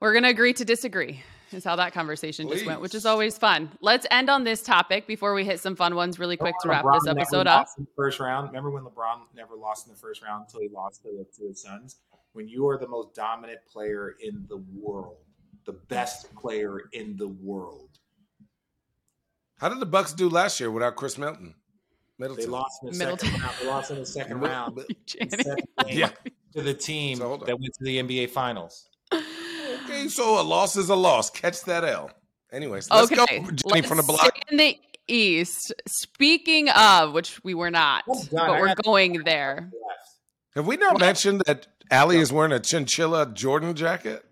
[0.00, 1.22] We're going to agree to disagree,
[1.52, 3.70] is how that conversation just went, which is always fun.
[3.80, 6.84] Let's end on this topic before we hit some fun ones really quick to wrap
[6.84, 7.60] LeBron this episode up.
[7.62, 8.48] lost in the first round.
[8.48, 11.48] Remember when LeBron never lost in the first round until he lost to the, to
[11.50, 11.96] the Suns?
[12.32, 15.16] When you are the most dominant player in the world,
[15.64, 17.88] the best player in the world,
[19.58, 21.54] How did the Bucks do last year without Khris Middleton?
[22.18, 23.28] they lost in the Middleton.
[23.30, 23.54] second round.
[23.60, 25.30] They lost in the second round in Channing.
[25.44, 26.10] seven games Yeah.
[26.54, 28.88] to the team So that went to the NBA Finals.
[29.98, 31.30] Okay, so a loss is a loss.
[31.30, 32.10] Catch that L.
[32.52, 34.20] Anyways, let's okay, go, Jenny let's from the block.
[34.20, 35.72] stay in the East.
[35.86, 39.70] Speaking of, which we were not, Oh, God, but I we're got- going there.
[40.54, 44.24] Have we not mentioned that Allie is wearing a chinchilla Jordan jacket?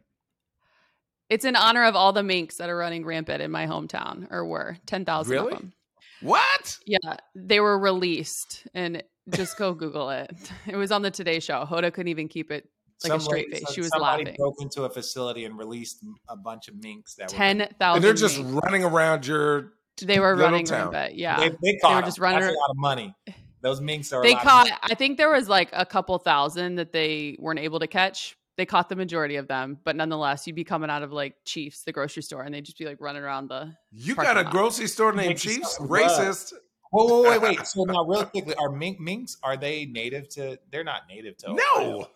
[1.28, 4.44] It's in honor of all the minks that are running rampant in my hometown, or
[4.46, 5.52] were 10,000 Really?
[5.52, 5.72] of them.
[6.22, 6.78] What?
[6.86, 10.30] Yeah, they were released, and just go Google it.
[10.66, 11.64] It was on the Today Show.
[11.64, 12.68] Hoda couldn't even keep it
[13.04, 13.74] like a straight lady- face.
[13.74, 14.36] She was somebody laughing.
[14.38, 18.02] broke into a facility and released a bunch of minks that were Ten And thousand.
[18.02, 19.72] they're just running around your.
[20.02, 20.90] They were running town.
[20.92, 21.16] rampant.
[21.16, 22.04] Yeah, They, they caught were them.
[22.08, 23.14] just running That's a lot of money.
[23.62, 24.20] Those minks are.
[24.20, 24.66] a they lot caught.
[24.68, 24.78] money.
[24.82, 28.36] I think there was like a couple thousand that they weren't able to catch.
[28.58, 31.82] They caught the majority of them, but nonetheless, you'd be coming out of like Chiefs,
[31.82, 33.74] the grocery store, and they'd just be like running around the.
[33.92, 34.50] You got a lot.
[34.52, 35.76] grocery store named Makes Chiefs?
[35.76, 36.52] sound Racist.
[36.90, 37.58] Whoa, whoa, wait, wait.
[37.66, 39.36] So now, real quickly, are mink minks?
[39.42, 40.58] Are they native to?
[40.70, 41.48] They're not native to.
[41.50, 41.58] Ohio.
[41.98, 42.08] No.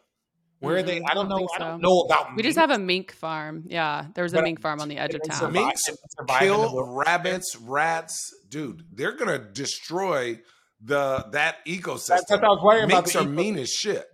[0.60, 1.00] Where are they?
[1.00, 1.38] Mm, I don't know.
[1.38, 2.36] think I don't know about.
[2.36, 3.64] We just have a mink farm.
[3.66, 5.38] Yeah, there was a But- mink farm on the edge of town.
[5.38, 8.84] survive- Minks they survive in the Kill rabbits, rats, dude.
[8.92, 10.38] They're gonna destroy
[10.82, 12.08] the that ecosystem.
[12.08, 13.04] That's what I was worrying about.
[13.04, 14.06] Minks are mean as shit.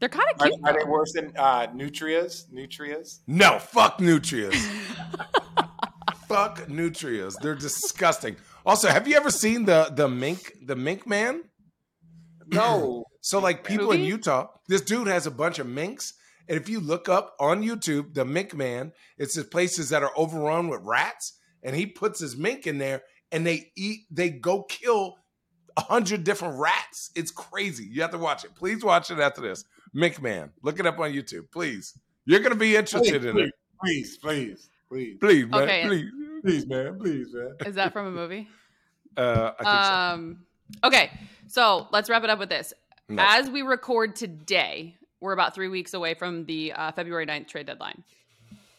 [0.00, 0.54] They're kind of cute.
[0.64, 0.90] are they though.
[0.90, 2.44] worse than uh, nutrias?
[2.52, 3.20] Nutrias?
[3.26, 4.54] No, fuck nutrias.
[6.28, 7.36] fuck nutrias.
[7.40, 8.36] They're disgusting.
[8.66, 11.42] Also, have you ever seen the the mink the mink man?
[12.48, 13.04] No.
[13.24, 16.12] So like people in Utah, this dude has a bunch of minks.
[16.46, 20.12] And if you look up on YouTube, the mink man, it's the places that are
[20.14, 24.64] overrun with rats, and he puts his mink in there and they eat, they go
[24.64, 25.16] kill
[25.78, 27.12] a hundred different rats.
[27.16, 27.86] It's crazy.
[27.90, 28.54] You have to watch it.
[28.54, 29.64] Please watch it after this.
[29.94, 30.50] Mink man.
[30.62, 31.98] Look it up on YouTube, please.
[32.26, 33.52] You're gonna be interested in it.
[33.80, 35.62] Please, please, please, Please, man.
[35.62, 35.84] Okay.
[35.86, 36.10] Please.
[36.42, 37.56] please, man, please, man.
[37.66, 38.48] Is that from a movie?
[39.16, 40.44] Uh, I think Um.
[40.82, 41.10] Okay,
[41.48, 42.68] so let's wrap it up with this.
[42.68, 43.14] so.
[43.16, 43.24] No.
[43.26, 47.66] As we record today, we're about three weeks away from the uh, February 9th trade
[47.66, 48.02] deadline.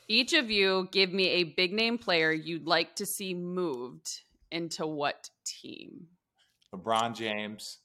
[0.07, 4.21] Each of you give me a big name player you'd like to see moved
[4.51, 6.07] into what team?
[6.73, 7.79] LeBron James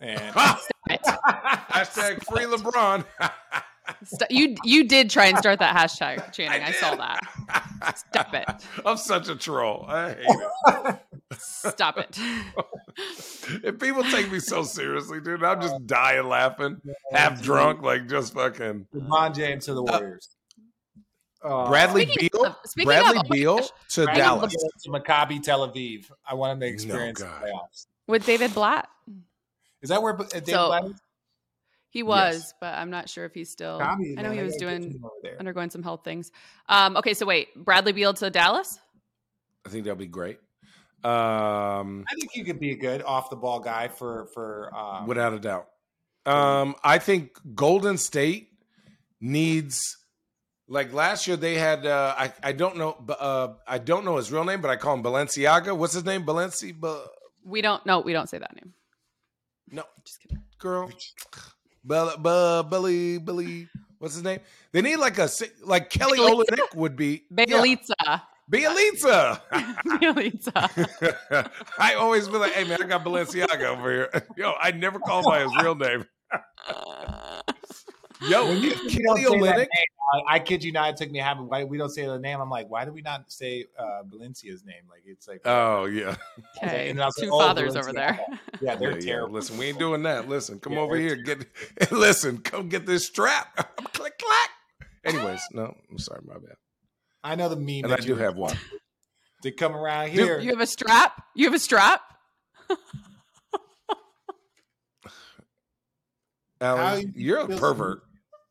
[0.00, 0.20] and
[0.88, 3.04] Hashtag free LeBron.
[4.04, 6.62] St- you you did try and start that hashtag, Channing.
[6.62, 7.96] I, saw that.
[7.96, 8.44] Stop it.
[8.86, 9.84] I'm such a troll.
[9.88, 10.98] I hate it.
[11.38, 12.18] Stop it.
[13.64, 16.80] if people take me so seriously, dude, I'm just dying laughing,
[17.12, 20.28] half drunk, like just fucking LeBron James to the Warriors.
[21.44, 22.56] Uh, Bradley Speaking Beal.
[22.64, 23.68] speaking Bradley of- oh Beal gosh.
[23.90, 24.54] to Bradley Dallas.
[24.56, 26.10] Beal to Maccabi Tel Aviv.
[26.28, 27.86] I want him to experience the playoffs.
[28.08, 28.88] With David Blatt.
[29.82, 31.00] Is that where uh, David So- Blatt is?
[31.90, 32.54] He was, Yes.
[32.60, 33.78] but I'm not sure if he's still.
[33.80, 35.36] Maccabi, I know man, he was got a good doing team over there.
[35.38, 36.30] undergoing some health things.
[36.68, 38.78] Um, okay, so wait, Bradley Beal to Dallas.
[39.64, 40.38] I think that'll be great.
[41.04, 45.06] Um, I think you could be a good off the ball guy for for um,
[45.06, 45.68] without a doubt.
[46.24, 48.48] Um, I think Golden State
[49.20, 49.80] needs
[50.68, 54.32] like last year they had uh I, I don't know uh I don't know his
[54.32, 55.76] real name, but I call him Balenciaga.
[55.76, 56.24] What's his name?
[56.24, 56.74] Balenci
[57.44, 58.74] We don't no, we don't say that name.
[59.70, 60.42] No, Just kidding.
[60.58, 60.90] girl.
[61.86, 63.68] Bell, Bell, Billy, Billy.
[63.98, 64.40] What's his name?
[64.72, 65.28] They need like a
[65.64, 66.18] like Kelly?
[66.18, 67.24] Olynyk would be.
[67.32, 68.22] Bjelica.
[68.50, 69.40] Bjelica.
[69.86, 71.50] Bjelica.
[71.78, 74.26] I always be like, hey man, I got Balenciaga over here.
[74.36, 76.04] Yo, I never call by his real name.
[78.22, 79.66] Yo, When you- if you don't Kelly Olynyk.
[80.28, 80.90] I, I kid you not.
[80.90, 82.40] It took me having why we don't say the name.
[82.40, 84.82] I'm like, why do we not say uh, Valencia's name?
[84.88, 86.14] Like it's like Oh yeah,
[86.62, 86.90] Okay.
[86.90, 88.18] And I was Two like, oh, fathers over there.
[88.60, 89.00] yeah, they're Yeah, yeah.
[89.04, 89.34] terrible.
[89.34, 90.28] Listen, we ain't doing that.
[90.28, 91.16] Listen, come Yeah, over they're here.
[91.16, 91.46] Get
[91.90, 92.38] listen.
[92.38, 93.56] Come get this strap.
[93.92, 94.50] click clack.
[95.04, 96.54] Anyways, no, I'm sorry, my bad.
[97.24, 97.84] I know the meme.
[97.84, 98.56] And I that do you- have one.
[99.42, 100.38] to come around Dude, here.
[100.38, 101.20] You have a strap?
[101.34, 102.00] You have a strap?
[106.60, 108.02] How Alan, you you're a pervert.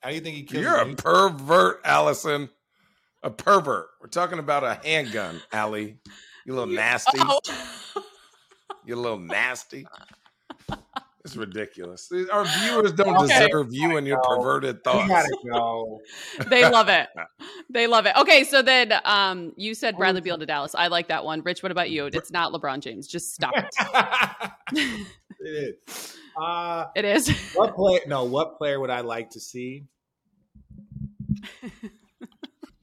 [0.06, 0.62] How do you think he kills?
[0.64, 0.96] You're a you?
[0.96, 2.48] pervert, Allison.
[3.24, 3.88] A pervert.
[4.00, 5.98] We're talking about a handgun, Allie.
[6.46, 7.18] You little nasty.
[7.20, 7.40] Oh.
[8.86, 9.88] You little nasty.
[11.26, 12.12] It's ridiculous.
[12.32, 13.48] Our viewers don't Okay.
[13.48, 14.38] deserve you and your No.
[14.38, 15.08] perverted thoughts.
[15.10, 16.00] gotta go.
[16.52, 17.10] they love it.
[17.68, 18.16] They love it.
[18.16, 20.76] Okay, so then um you said Bradley Beal to Dallas.
[20.76, 21.42] I like that one.
[21.42, 22.06] Rich, what about you?
[22.14, 23.08] It's not LeBron James.
[23.08, 23.66] Just stop it.
[25.40, 26.16] it is.
[26.40, 27.28] Uh, It is.
[27.56, 28.02] what player?
[28.06, 29.86] No, what player would I like to see?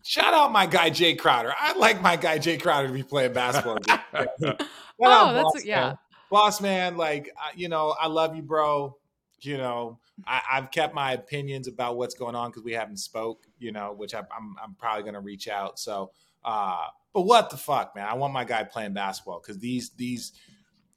[0.04, 1.54] Shout out my guy Jae Crowder.
[1.60, 3.78] I'd like my guy Jae Crowder to be playing basketball.
[3.88, 4.62] Shout
[5.00, 5.80] Oh, that's Boss yeah.
[5.86, 5.98] Man.
[6.30, 6.96] boss man.
[6.96, 8.96] Like I- you know, I love you, bro.
[9.40, 13.44] You know, I, I've kept my opinions about what's going on because we haven't spoke.
[13.58, 15.78] You know, which I, I'm I'm probably gonna reach out.
[15.78, 16.10] So,
[16.44, 16.84] uh,
[17.14, 18.06] but what the fuck, man?
[18.06, 20.32] I want my guy playing basketball because these these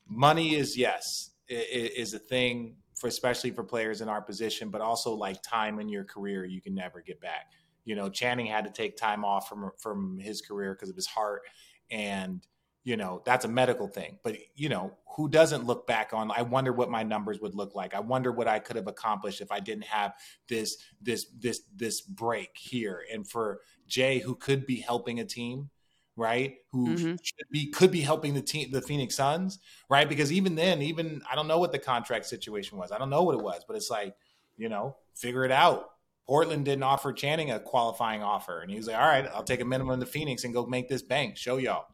[0.08, 2.76] money is yes i- i- is a thing
[3.06, 6.60] for especially for players in our position, but also like time in your career you
[6.60, 7.52] can never get back.
[7.84, 11.06] You know, Channing had to take time off from from his career because of his
[11.06, 11.44] heart,
[11.92, 12.42] and
[12.84, 14.18] you know that's a medical thing.
[14.24, 16.32] But you know, who doesn't look back on?
[16.32, 17.94] I wonder what my numbers would look like.
[17.94, 20.14] I wonder what I could have accomplished if I didn't have
[20.50, 23.04] this this this this break here.
[23.14, 25.70] And for Jay, who could be helping a team,
[26.16, 26.58] right?
[26.72, 27.18] Who Mhm.
[27.22, 29.60] should be could be helping the team, the Phoenix Suns,
[29.90, 30.08] right?
[30.08, 32.92] Because even then, even I don't know what the contract situation was.
[32.92, 34.16] I don't know what it was, but it's like,
[34.58, 35.92] you know, figure it out.
[36.28, 39.62] Portland didn't offer Channing a qualifying offer, and he was like, "All right, I'll take
[39.62, 41.86] a minimum to Phoenix and go make this bank, show y'all."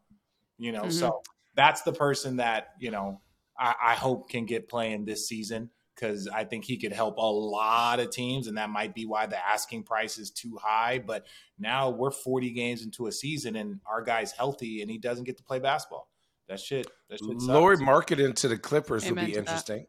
[0.58, 0.92] You know, Mhm.
[0.92, 1.22] so
[1.56, 3.22] that's the person that you know
[3.58, 5.70] I, I hope can get playing this season
[6.02, 9.28] because I think he could help a lot of teams, and that might be why
[9.28, 11.00] the asking price is too high.
[11.00, 11.28] But
[11.60, 15.38] now we're 40 games into a season, and our guy's healthy, and he doesn't get
[15.38, 16.10] to play basketball.
[16.48, 16.88] That shit.
[17.10, 17.46] That shit sucks.
[17.46, 19.38] Lauri Markkanen to the Clippers would be to that.
[19.40, 19.86] interesting.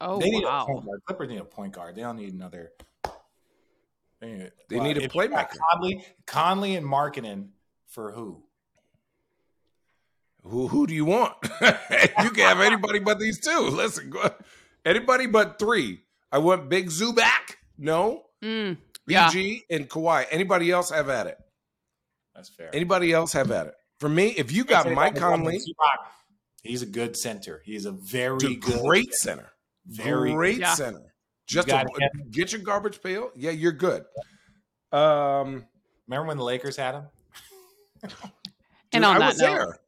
[0.00, 0.66] Oh they need a wow.
[0.66, 1.00] point guard.
[1.06, 1.96] Clippers need a point guard.
[1.96, 2.70] They don't need another.
[4.20, 5.56] They need, They need a if you playmaker.
[5.72, 7.48] Conley, Conley, and Markkanen
[7.88, 8.42] for who?
[10.48, 11.34] Who who do you want?
[11.60, 13.58] you can have anybody but these two.
[13.72, 14.30] Listen, go,
[14.84, 16.00] anybody but three.
[16.32, 17.58] I want Big Zoo back.
[17.78, 18.76] No, Mm,
[19.06, 19.28] Yeah.
[19.30, 20.26] BG and Kawhi.
[20.30, 21.38] Anybody else have at it?
[22.34, 22.74] That's fair.
[22.74, 23.74] Anybody else have at it?
[24.00, 25.58] For me, if you got Mike Conley,
[26.62, 27.62] he's a good center.
[27.64, 29.50] He's a very dude, good, great center,
[29.86, 30.74] very great Yeah.
[30.74, 31.14] center.
[31.46, 32.28] Just got to, him.
[32.30, 33.30] get your garbage pail.
[33.34, 34.04] Yeah, you're good.
[34.92, 35.64] Um,
[36.08, 37.04] Remember when the Lakers had him?
[38.02, 38.12] dude,
[38.92, 39.78] And on I that was note, there.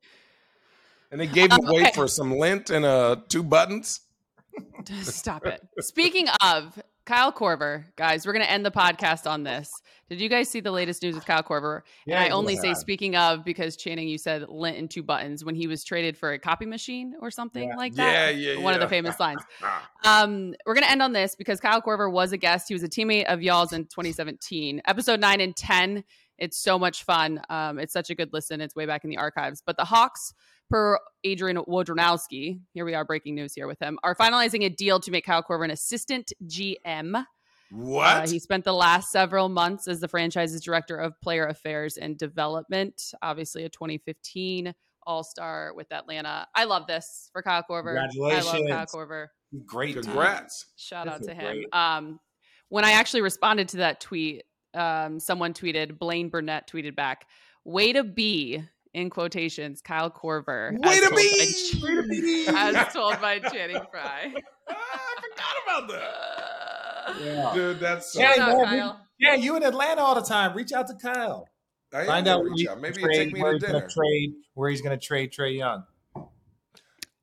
[1.11, 1.93] And they gave him away okay.
[1.95, 4.01] for some lint and uh two buttons.
[5.03, 5.61] Stop it.
[5.81, 9.73] Speaking of Kyle Korver, guys, we're going to end the podcast on this.
[10.11, 11.81] Did you guys see the latest news with Kyle Korver?
[12.07, 15.55] and I only say speaking of because Channing, you said lint and two buttons when
[15.55, 17.77] he was traded for a copy machine or something Yeah.
[17.77, 18.37] like Yeah, that.
[18.37, 19.43] yeah, One of the famous lines.
[19.63, 19.89] Ah.
[20.05, 22.69] Um, we're gonna end on this because Kyle Korver was a guest.
[22.69, 26.05] He was a teammate of y'all's in 2017, episode nine and 10.
[26.39, 27.41] It's so much fun.
[27.51, 28.61] Um, it's such a good listen.
[28.61, 29.63] It's way back in the archives.
[29.65, 30.33] But the Hawks,
[30.71, 35.01] per Adrian Wojnarowski, here we are breaking news here with him, are finalizing a deal
[35.01, 37.25] to make Kyle Korver an assistant GM.
[37.71, 38.17] What?
[38.25, 42.17] Uh, he spent the last several months as the franchise's director of player affairs and
[42.17, 43.13] development.
[43.21, 44.75] Obviously, a 2015
[45.07, 46.47] All Star with Atlanta.
[46.55, 47.99] I love this for Kyle Korver.
[47.99, 48.93] I love Kyle Congratulations.
[48.93, 49.27] Korver.
[49.67, 49.95] Great.
[49.95, 50.03] team.
[50.05, 50.67] Congrats.
[50.77, 51.45] Shout out to him.
[51.45, 51.67] great.
[51.73, 52.21] Um,
[52.71, 57.27] when I actually responded to that tweet, um, someone tweeted, Blaine Burnett tweeted back,
[57.65, 58.63] "Way to be."
[58.95, 60.73] In quotations, Kyle Korver.
[60.75, 61.53] as Way to told by be!
[61.53, 62.47] Ch- Way to be!
[62.57, 64.33] As told by Channing Frye.
[64.35, 67.25] Ah, I forgot about that.
[67.25, 67.53] Yeah.
[67.55, 69.01] Dude, that's so Yeah, shout Kyle.
[69.21, 70.57] Yeah, you in Atlanta all the time.
[70.57, 71.47] Reach out to Kyle.
[71.93, 72.81] I Find out reach where he's out.
[72.81, 73.91] Maybe gonna trade, take me where to he's gonna dinner.
[73.91, 75.85] trade where he's going to trade Trae Young.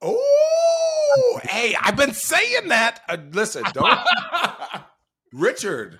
[0.02, 3.02] Oh, hey, I've been saying that.
[3.10, 4.00] Uh, listen, don't,
[5.34, 6.00] Richard.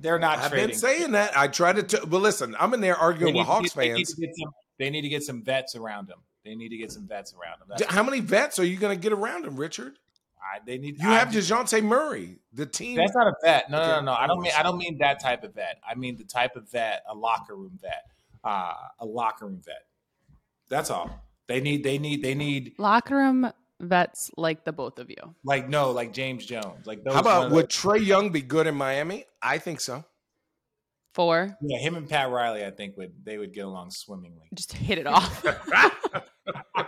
[0.00, 0.68] They're not I've trading.
[0.68, 1.36] been saying that.
[1.36, 1.82] I tried to.
[1.82, 4.14] T- well, listen, I'm in there arguing with Hawks get- they need fans.
[4.14, 6.18] to get some- They need to get some vets around them.
[6.44, 7.68] They need to get some vets around them.
[7.68, 9.98] That's, How many vets are you going to get around him, Richard?
[10.42, 10.96] I, they need.
[10.98, 12.38] You I have just- Dejounte Murray.
[12.54, 12.96] The team.
[12.96, 13.70] That's not a vet.
[13.70, 14.12] No, no, no, no.
[14.14, 14.52] I don't mean.
[14.56, 15.76] I don't mean that type of vet.
[15.88, 18.04] I mean the type of vet, a locker room vet,
[18.42, 19.84] uh, a locker room vet.
[20.70, 21.10] That's all.
[21.46, 21.84] They need.
[21.84, 22.22] They need.
[22.22, 22.72] They need.
[22.78, 25.34] Locker room vets like the both of you.
[25.44, 26.86] Like no, like James Jones.
[26.86, 27.14] Like those.
[27.14, 29.24] How about would those- Trae Young be good in Miami?
[29.42, 30.04] I think so.
[31.14, 31.56] Four.
[31.60, 32.64] Yeah, him and Pat Riley.
[32.64, 34.48] I think would they would get along swimmingly.
[34.54, 35.44] Just hit it off.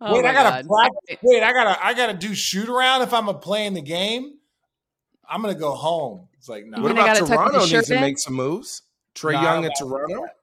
[0.00, 1.18] Oh wait, I gotta practice.
[1.22, 1.84] Wait, I gotta.
[1.86, 4.34] I gotta do shoot around if I'm a playing the game.
[5.28, 6.28] I'm gonna go home.
[6.36, 6.82] It's like no.
[6.82, 8.00] What about gotta tuck the Toronto needs to in?
[8.00, 8.82] make some moves?
[9.14, 10.22] Trae No, Young don't in know about Toronto.
[10.26, 10.36] that.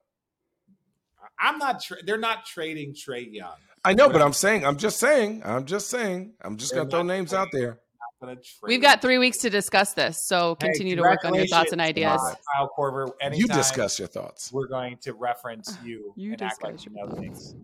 [1.39, 1.83] I'm not.
[1.83, 3.55] Tra- they're not trading Trae Young.
[3.85, 6.89] I know, but I'm saying, I'm just saying, I'm just saying, I'm just They're gonna
[6.91, 7.79] throw names out there.
[8.21, 11.23] Not gonna trade We've got three weeks to discuss this, so Hey, continue to work
[11.23, 12.19] on your thoughts and ideas.
[12.55, 13.11] Kyle Korver.
[13.33, 14.51] You discuss your thoughts.
[14.51, 17.21] We're going to reference you, You and act like discuss you your know thoughts.
[17.21, 17.55] things.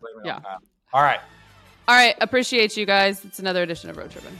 [0.00, 0.40] Blame on Yeah.
[0.92, 1.20] All right.
[1.86, 3.24] All right, appreciate you guys.
[3.24, 4.36] It's another edition of Road Tripping.